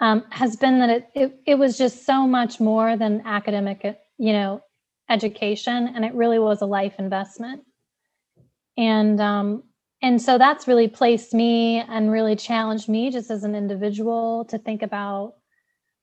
um, 0.00 0.24
has 0.30 0.56
been 0.56 0.80
that 0.80 0.90
it, 0.90 1.08
it 1.14 1.40
it 1.46 1.54
was 1.56 1.78
just 1.78 2.04
so 2.04 2.26
much 2.26 2.60
more 2.60 2.96
than 2.96 3.22
academic, 3.24 3.98
you 4.18 4.32
know, 4.32 4.62
education, 5.08 5.92
and 5.94 6.04
it 6.04 6.14
really 6.14 6.38
was 6.38 6.62
a 6.62 6.66
life 6.66 6.94
investment. 6.98 7.62
And 8.76 9.20
um, 9.20 9.64
and 10.02 10.20
so 10.20 10.36
that's 10.36 10.66
really 10.66 10.88
placed 10.88 11.32
me 11.32 11.78
and 11.78 12.10
really 12.10 12.36
challenged 12.36 12.88
me 12.88 13.10
just 13.10 13.30
as 13.30 13.44
an 13.44 13.54
individual 13.54 14.44
to 14.46 14.58
think 14.58 14.82
about 14.82 15.34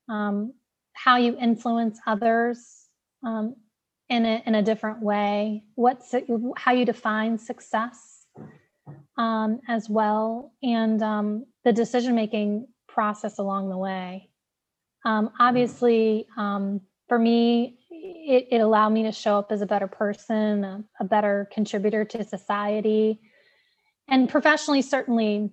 um, 0.08 0.54
how 0.94 1.18
you 1.18 1.38
influence 1.38 2.00
others 2.06 2.88
um, 3.26 3.56
in 4.10 4.26
a 4.26 4.44
in 4.46 4.56
a 4.56 4.62
different 4.62 5.02
way. 5.02 5.64
What's 5.76 6.14
how 6.58 6.72
you 6.72 6.86
define 6.86 7.38
success 7.38 8.26
um, 9.18 9.60
as 9.68 9.90
well, 9.90 10.54
and 10.64 11.02
um, 11.02 11.46
the 11.64 11.74
decision 11.74 12.16
making 12.16 12.68
process 12.88 13.38
along 13.38 13.70
the 13.70 13.78
way. 13.78 14.30
Um, 15.06 15.32
obviously, 15.40 16.28
um, 16.38 16.82
for 17.08 17.18
me, 17.18 17.78
it, 17.90 18.48
it, 18.52 18.62
allowed 18.62 18.90
me 18.90 19.04
to 19.04 19.12
show 19.12 19.38
up 19.38 19.52
as 19.52 19.62
a 19.62 19.66
better 19.66 19.88
person, 19.88 20.64
a, 20.64 20.84
a 21.00 21.04
better 21.06 21.48
contributor 21.54 22.04
to 22.06 22.24
society, 22.24 23.22
and 24.08 24.28
professionally, 24.28 24.82
certainly 24.82 25.52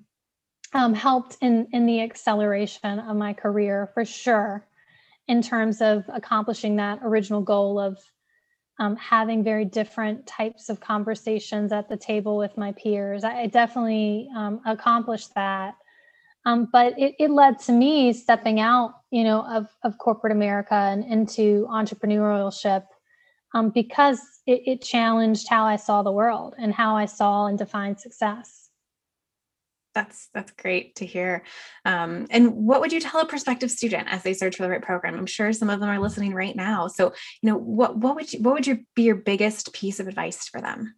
um, 0.72 0.94
helped 0.94 1.36
in 1.40 1.68
in 1.72 1.86
the 1.86 2.00
acceleration 2.00 2.98
of 2.98 3.16
my 3.16 3.32
career 3.32 3.90
for 3.94 4.04
sure 4.04 4.66
in 5.28 5.42
terms 5.42 5.80
of 5.80 6.04
accomplishing 6.08 6.76
that 6.76 7.00
original 7.02 7.40
goal 7.40 7.80
of 7.80 7.98
um, 8.78 8.96
having 8.96 9.42
very 9.42 9.64
different 9.64 10.26
types 10.26 10.68
of 10.68 10.80
conversations 10.80 11.72
at 11.72 11.88
the 11.88 11.96
table 11.96 12.36
with 12.36 12.56
my 12.56 12.72
peers. 12.72 13.24
I, 13.24 13.42
I 13.42 13.46
definitely 13.46 14.28
um, 14.36 14.60
accomplished 14.66 15.34
that. 15.34 15.74
Um, 16.44 16.68
but 16.70 16.96
it, 16.98 17.16
it, 17.18 17.30
led 17.30 17.58
to 17.60 17.72
me 17.72 18.12
stepping 18.12 18.60
out, 18.60 18.92
you 19.10 19.24
know, 19.24 19.44
of, 19.48 19.66
of 19.82 19.98
corporate 19.98 20.32
America 20.32 20.74
and 20.74 21.04
into 21.04 21.66
entrepreneurship 21.68 22.84
um, 23.52 23.70
because 23.70 24.20
it, 24.46 24.62
it 24.64 24.82
challenged 24.82 25.48
how 25.48 25.64
I 25.64 25.74
saw 25.74 26.02
the 26.02 26.12
world 26.12 26.54
and 26.56 26.72
how 26.72 26.96
I 26.96 27.06
saw 27.06 27.46
and 27.46 27.58
defined 27.58 27.98
success 27.98 28.66
that's 29.96 30.28
that's 30.34 30.52
great 30.52 30.94
to 30.96 31.06
hear. 31.06 31.42
Um, 31.86 32.26
and 32.30 32.52
what 32.54 32.80
would 32.82 32.92
you 32.92 33.00
tell 33.00 33.20
a 33.22 33.26
prospective 33.26 33.70
student 33.70 34.08
as 34.08 34.22
they 34.22 34.34
search 34.34 34.56
for 34.56 34.62
the 34.62 34.68
right 34.68 34.82
program? 34.82 35.18
I'm 35.18 35.26
sure 35.26 35.52
some 35.54 35.70
of 35.70 35.80
them 35.80 35.88
are 35.88 35.98
listening 35.98 36.34
right 36.34 36.54
now. 36.54 36.86
So, 36.86 37.14
you 37.40 37.48
know, 37.48 37.56
what 37.56 37.96
what 37.96 38.14
would 38.14 38.30
you 38.30 38.42
what 38.42 38.54
would 38.54 38.66
your 38.66 38.78
be 38.94 39.04
your 39.04 39.16
biggest 39.16 39.72
piece 39.72 39.98
of 39.98 40.06
advice 40.06 40.46
for 40.48 40.60
them? 40.60 40.94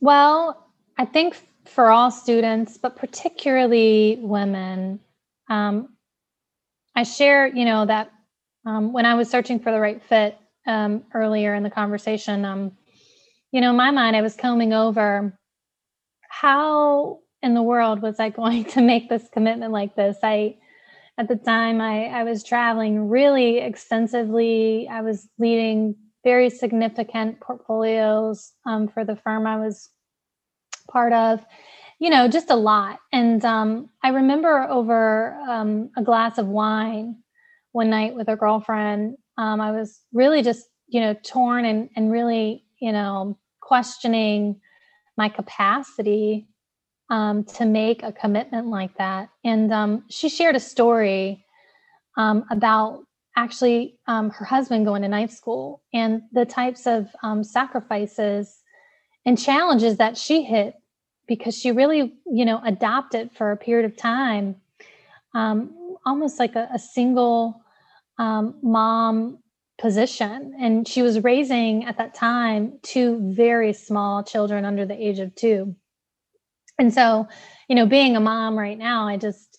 Well, 0.00 0.70
I 0.98 1.06
think 1.06 1.36
for 1.64 1.90
all 1.90 2.10
students, 2.10 2.76
but 2.76 2.96
particularly 2.96 4.18
women, 4.20 5.00
um, 5.48 5.96
I 6.94 7.04
share, 7.04 7.46
you 7.46 7.64
know, 7.64 7.86
that 7.86 8.12
um, 8.66 8.92
when 8.92 9.06
I 9.06 9.14
was 9.14 9.30
searching 9.30 9.58
for 9.58 9.72
the 9.72 9.80
right 9.80 10.02
fit 10.02 10.36
um, 10.66 11.04
earlier 11.14 11.54
in 11.54 11.62
the 11.62 11.70
conversation, 11.70 12.44
um, 12.44 12.76
you 13.52 13.62
know, 13.62 13.70
in 13.70 13.76
my 13.76 13.90
mind, 13.90 14.16
I 14.16 14.22
was 14.22 14.36
combing 14.36 14.74
over 14.74 15.38
how 16.28 17.20
in 17.44 17.52
the 17.52 17.62
world 17.62 18.00
was 18.00 18.18
I 18.18 18.30
going 18.30 18.64
to 18.74 18.80
make 18.80 19.08
this 19.08 19.28
commitment 19.32 19.70
like 19.70 19.94
this? 19.94 20.16
I, 20.22 20.56
at 21.18 21.28
the 21.28 21.36
time, 21.36 21.80
I, 21.80 22.06
I 22.06 22.24
was 22.24 22.42
traveling 22.42 23.08
really 23.08 23.58
extensively. 23.58 24.88
I 24.90 25.02
was 25.02 25.28
leading 25.38 25.94
very 26.24 26.48
significant 26.48 27.38
portfolios 27.40 28.52
um, 28.66 28.88
for 28.88 29.04
the 29.04 29.14
firm 29.14 29.46
I 29.46 29.58
was 29.58 29.90
part 30.90 31.12
of, 31.12 31.44
you 32.00 32.08
know, 32.08 32.26
just 32.26 32.50
a 32.50 32.56
lot. 32.56 32.98
And 33.12 33.44
um, 33.44 33.90
I 34.02 34.08
remember 34.08 34.66
over 34.70 35.34
um, 35.46 35.90
a 35.96 36.02
glass 36.02 36.38
of 36.38 36.48
wine 36.48 37.16
one 37.72 37.90
night 37.90 38.14
with 38.14 38.28
a 38.28 38.36
girlfriend, 38.36 39.16
um, 39.36 39.60
I 39.60 39.70
was 39.70 40.00
really 40.12 40.42
just, 40.42 40.66
you 40.88 41.00
know, 41.00 41.14
torn 41.24 41.64
and, 41.66 41.90
and 41.94 42.10
really, 42.10 42.64
you 42.80 42.90
know, 42.90 43.38
questioning 43.60 44.60
my 45.16 45.28
capacity 45.28 46.48
um, 47.10 47.44
to 47.44 47.64
make 47.66 48.02
a 48.02 48.12
commitment 48.12 48.68
like 48.68 48.96
that. 48.96 49.28
And 49.44 49.72
um, 49.72 50.04
she 50.08 50.28
shared 50.28 50.56
a 50.56 50.60
story 50.60 51.44
um, 52.16 52.44
about 52.50 53.04
actually 53.36 53.98
um, 54.06 54.30
her 54.30 54.44
husband 54.44 54.86
going 54.86 55.02
to 55.02 55.08
night 55.08 55.32
school 55.32 55.82
and 55.92 56.22
the 56.32 56.44
types 56.44 56.86
of 56.86 57.08
um, 57.22 57.42
sacrifices 57.42 58.62
and 59.26 59.38
challenges 59.38 59.96
that 59.96 60.16
she 60.16 60.42
hit 60.42 60.74
because 61.26 61.56
she 61.56 61.72
really, 61.72 62.14
you 62.26 62.44
know, 62.44 62.60
adopted 62.64 63.32
for 63.32 63.50
a 63.50 63.56
period 63.56 63.90
of 63.90 63.96
time, 63.96 64.56
um, 65.34 65.96
almost 66.04 66.38
like 66.38 66.54
a, 66.54 66.68
a 66.72 66.78
single 66.78 67.60
mom 68.18 69.38
position. 69.78 70.54
And 70.60 70.86
she 70.86 71.02
was 71.02 71.24
raising 71.24 71.84
at 71.84 71.98
that 71.98 72.14
time 72.14 72.78
two 72.82 73.18
very 73.32 73.72
small 73.72 74.22
children 74.22 74.64
under 74.64 74.86
the 74.86 74.94
age 74.94 75.18
of 75.18 75.34
two 75.34 75.74
and 76.78 76.92
so 76.92 77.26
you 77.68 77.76
know 77.76 77.86
being 77.86 78.16
a 78.16 78.20
mom 78.20 78.58
right 78.58 78.78
now 78.78 79.06
i 79.06 79.16
just 79.16 79.58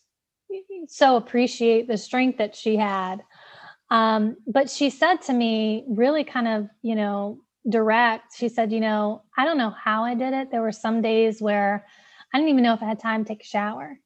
so 0.87 1.15
appreciate 1.15 1.87
the 1.87 1.97
strength 1.97 2.37
that 2.37 2.55
she 2.55 2.77
had. 2.77 3.23
Um, 3.91 4.37
but 4.47 4.69
she 4.69 4.89
said 4.89 5.17
to 5.23 5.33
me 5.33 5.83
really 5.87 6.23
kind 6.23 6.47
of 6.47 6.69
you 6.81 6.95
know 6.95 7.39
direct 7.67 8.35
she 8.37 8.47
said 8.47 8.71
you 8.71 8.79
know 8.79 9.23
i 9.35 9.43
don't 9.43 9.57
know 9.57 9.71
how 9.71 10.03
i 10.03 10.13
did 10.13 10.33
it. 10.33 10.51
There 10.51 10.61
were 10.61 10.71
some 10.71 11.01
days 11.01 11.41
where 11.41 11.85
i 12.33 12.37
didn't 12.37 12.49
even 12.49 12.63
know 12.63 12.73
if 12.73 12.81
i 12.81 12.87
had 12.87 12.99
time 12.99 13.23
to 13.23 13.27
take 13.29 13.41
a 13.41 13.47
shower 13.47 13.97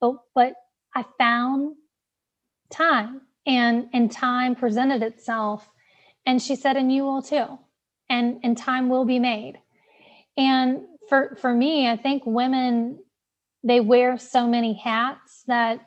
but 0.00 0.14
but 0.34 0.54
i 0.94 1.04
found 1.18 1.76
time 2.70 3.20
and 3.46 3.88
and 3.92 4.10
time 4.10 4.54
presented 4.54 5.02
itself 5.02 5.68
and 6.26 6.42
she 6.42 6.56
said 6.56 6.76
and 6.76 6.92
you 6.92 7.04
will 7.04 7.22
too 7.22 7.58
and 8.08 8.40
and 8.42 8.56
time 8.56 8.88
will 8.88 9.04
be 9.04 9.18
made. 9.18 9.58
And 10.36 10.82
for 11.08 11.36
for 11.40 11.54
me, 11.54 11.88
I 11.88 11.96
think 11.96 12.24
women 12.26 13.00
they 13.64 13.80
wear 13.80 14.18
so 14.18 14.46
many 14.46 14.74
hats 14.74 15.44
that, 15.48 15.80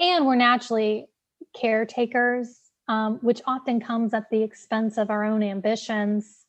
and 0.00 0.26
we're 0.26 0.36
naturally 0.36 1.06
caretakers, 1.54 2.58
um, 2.88 3.18
which 3.22 3.40
often 3.46 3.80
comes 3.80 4.14
at 4.14 4.30
the 4.30 4.42
expense 4.42 4.98
of 4.98 5.10
our 5.10 5.24
own 5.24 5.42
ambitions 5.42 6.44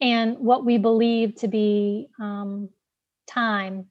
and 0.00 0.38
what 0.38 0.64
we 0.64 0.78
believe 0.78 1.34
to 1.36 1.48
be 1.48 2.08
um, 2.20 2.70
time. 3.26 3.86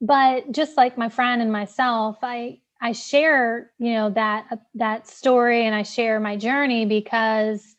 but 0.00 0.52
just 0.52 0.76
like 0.76 0.98
my 0.98 1.08
friend 1.08 1.42
and 1.42 1.52
myself, 1.52 2.18
I 2.22 2.60
I 2.80 2.92
share, 2.92 3.72
you 3.78 3.92
know, 3.94 4.10
that 4.10 4.46
uh, 4.50 4.56
that 4.74 5.08
story 5.08 5.64
and 5.66 5.74
I 5.74 5.82
share 5.82 6.20
my 6.20 6.36
journey 6.36 6.84
because 6.86 7.76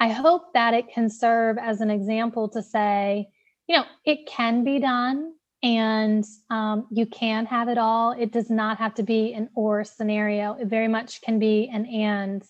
I 0.00 0.08
hope 0.10 0.52
that 0.54 0.74
it 0.74 0.88
can 0.92 1.10
serve 1.10 1.58
as 1.58 1.80
an 1.80 1.90
example 1.90 2.48
to 2.50 2.62
say, 2.62 3.28
you 3.68 3.76
know, 3.76 3.84
it 4.04 4.26
can 4.26 4.64
be 4.64 4.78
done 4.80 5.32
and 5.62 6.24
um, 6.50 6.86
you 6.90 7.06
can 7.06 7.46
have 7.46 7.68
it 7.68 7.78
all. 7.78 8.12
It 8.12 8.32
does 8.32 8.48
not 8.50 8.78
have 8.78 8.94
to 8.94 9.02
be 9.02 9.34
an 9.34 9.50
or 9.54 9.84
scenario. 9.84 10.54
It 10.54 10.68
very 10.68 10.88
much 10.88 11.20
can 11.22 11.38
be 11.38 11.68
an 11.72 11.86
and. 11.86 12.42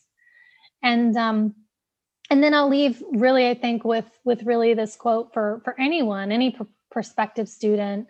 And 0.82 1.16
um, 1.16 1.54
and 2.30 2.42
then 2.42 2.54
I'll 2.54 2.68
leave 2.68 3.02
really, 3.12 3.48
I 3.48 3.54
think, 3.54 3.84
with 3.84 4.08
with 4.24 4.42
really 4.44 4.74
this 4.74 4.94
quote 4.94 5.32
for 5.32 5.60
for 5.64 5.74
anyone, 5.80 6.30
any 6.30 6.52
pr- 6.52 6.64
prospective 6.90 7.48
student, 7.48 8.06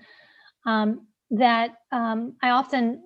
um, 0.66 1.06
that 1.30 1.76
um, 1.92 2.36
I 2.42 2.50
often, 2.50 3.02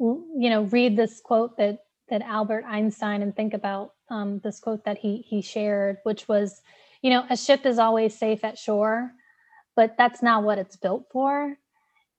you 0.00 0.50
know, 0.50 0.62
read 0.62 0.96
this 0.96 1.20
quote 1.20 1.56
that 1.58 1.80
that 2.08 2.22
Albert 2.22 2.64
Einstein 2.66 3.22
and 3.22 3.36
think 3.36 3.54
about 3.54 3.92
um, 4.10 4.40
this 4.42 4.58
quote 4.58 4.84
that 4.84 4.98
he 4.98 5.18
he 5.28 5.42
shared, 5.42 5.98
which 6.02 6.26
was, 6.26 6.60
you 7.02 7.10
know, 7.10 7.24
a 7.30 7.36
ship 7.36 7.66
is 7.66 7.78
always 7.78 8.18
safe 8.18 8.42
at 8.42 8.58
shore, 8.58 9.12
but 9.76 9.96
that's 9.96 10.22
not 10.22 10.44
what 10.44 10.58
it's 10.58 10.76
built 10.76 11.06
for. 11.10 11.56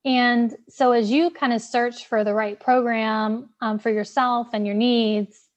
And 0.04 0.56
so, 0.68 0.92
as 0.92 1.10
you 1.10 1.30
kind 1.30 1.52
of 1.52 1.60
search 1.60 2.06
for 2.06 2.22
the 2.22 2.32
right 2.32 2.58
program 2.58 3.50
um, 3.60 3.78
for 3.78 3.90
yourself 3.90 4.48
and 4.52 4.64
your 4.64 4.76
needs, 4.76 5.48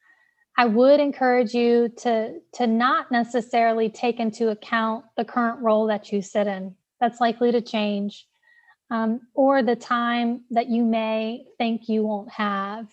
I 0.57 0.65
would 0.65 0.99
encourage 0.99 1.53
you 1.53 1.89
to 1.99 2.39
to 2.53 2.67
not 2.67 3.11
necessarily 3.11 3.89
take 3.89 4.19
into 4.19 4.49
account 4.49 5.05
the 5.15 5.23
current 5.23 5.61
role 5.61 5.85
that 5.87 6.11
you 6.11 6.21
sit 6.21 6.47
in. 6.47 6.75
That's 6.99 7.21
likely 7.21 7.51
to 7.51 7.61
change, 7.61 8.27
um, 8.89 9.21
or 9.35 9.61
the 9.61 9.75
time 9.75 10.45
that 10.49 10.67
you 10.67 10.83
may 10.83 11.45
think 11.59 11.87
you 11.87 12.03
won't 12.03 12.31
have, 12.31 12.87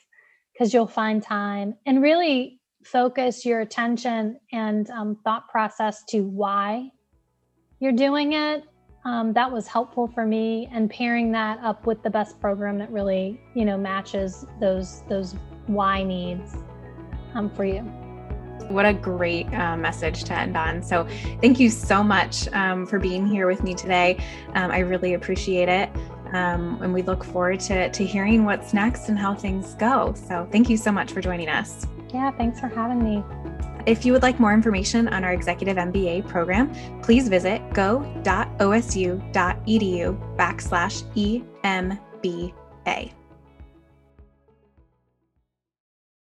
because 0.52 0.74
you'll 0.74 0.86
find 0.86 1.22
time. 1.22 1.74
And 1.86 2.02
really 2.02 2.60
focus 2.84 3.44
your 3.44 3.62
attention 3.62 4.38
and 4.52 4.88
um, 4.90 5.16
thought 5.24 5.48
process 5.48 6.04
to 6.10 6.20
why 6.20 6.90
you're 7.80 7.92
doing 7.92 8.34
it. 8.34 8.62
Um, 9.06 9.32
that 9.34 9.50
was 9.50 9.68
helpful 9.68 10.08
for 10.08 10.26
me, 10.26 10.68
and 10.72 10.90
pairing 10.90 11.30
that 11.30 11.60
up 11.62 11.86
with 11.86 12.02
the 12.02 12.10
best 12.10 12.40
program 12.40 12.76
that 12.78 12.90
really 12.90 13.40
you 13.54 13.64
know 13.64 13.78
matches 13.78 14.44
those 14.60 15.02
those 15.08 15.36
why 15.68 16.02
needs 16.02 16.56
um, 17.34 17.48
for 17.48 17.64
you. 17.64 17.82
What 18.68 18.84
a 18.84 18.92
great 18.92 19.46
uh, 19.54 19.76
message 19.76 20.24
to 20.24 20.34
end 20.36 20.56
on. 20.56 20.82
So, 20.82 21.06
thank 21.40 21.60
you 21.60 21.70
so 21.70 22.02
much 22.02 22.48
um, 22.48 22.84
for 22.84 22.98
being 22.98 23.24
here 23.24 23.46
with 23.46 23.62
me 23.62 23.74
today. 23.74 24.18
Um, 24.54 24.72
I 24.72 24.80
really 24.80 25.14
appreciate 25.14 25.68
it. 25.68 25.88
Um, 26.32 26.82
and 26.82 26.92
we 26.92 27.02
look 27.02 27.22
forward 27.22 27.60
to, 27.60 27.88
to 27.88 28.04
hearing 28.04 28.44
what's 28.44 28.74
next 28.74 29.08
and 29.08 29.16
how 29.16 29.36
things 29.36 29.74
go. 29.74 30.14
So, 30.16 30.48
thank 30.50 30.68
you 30.68 30.76
so 30.76 30.90
much 30.90 31.12
for 31.12 31.20
joining 31.20 31.48
us. 31.48 31.86
Yeah, 32.12 32.32
thanks 32.32 32.58
for 32.58 32.66
having 32.66 33.04
me. 33.04 33.22
If 33.86 34.04
you 34.04 34.12
would 34.12 34.22
like 34.22 34.40
more 34.40 34.52
information 34.52 35.06
on 35.08 35.22
our 35.22 35.32
Executive 35.32 35.76
MBA 35.76 36.26
program, 36.26 36.74
please 37.02 37.28
visit 37.28 37.62
go.osu.edu 37.72 38.16
backslash 40.36 41.02
EMBA. 41.64 43.12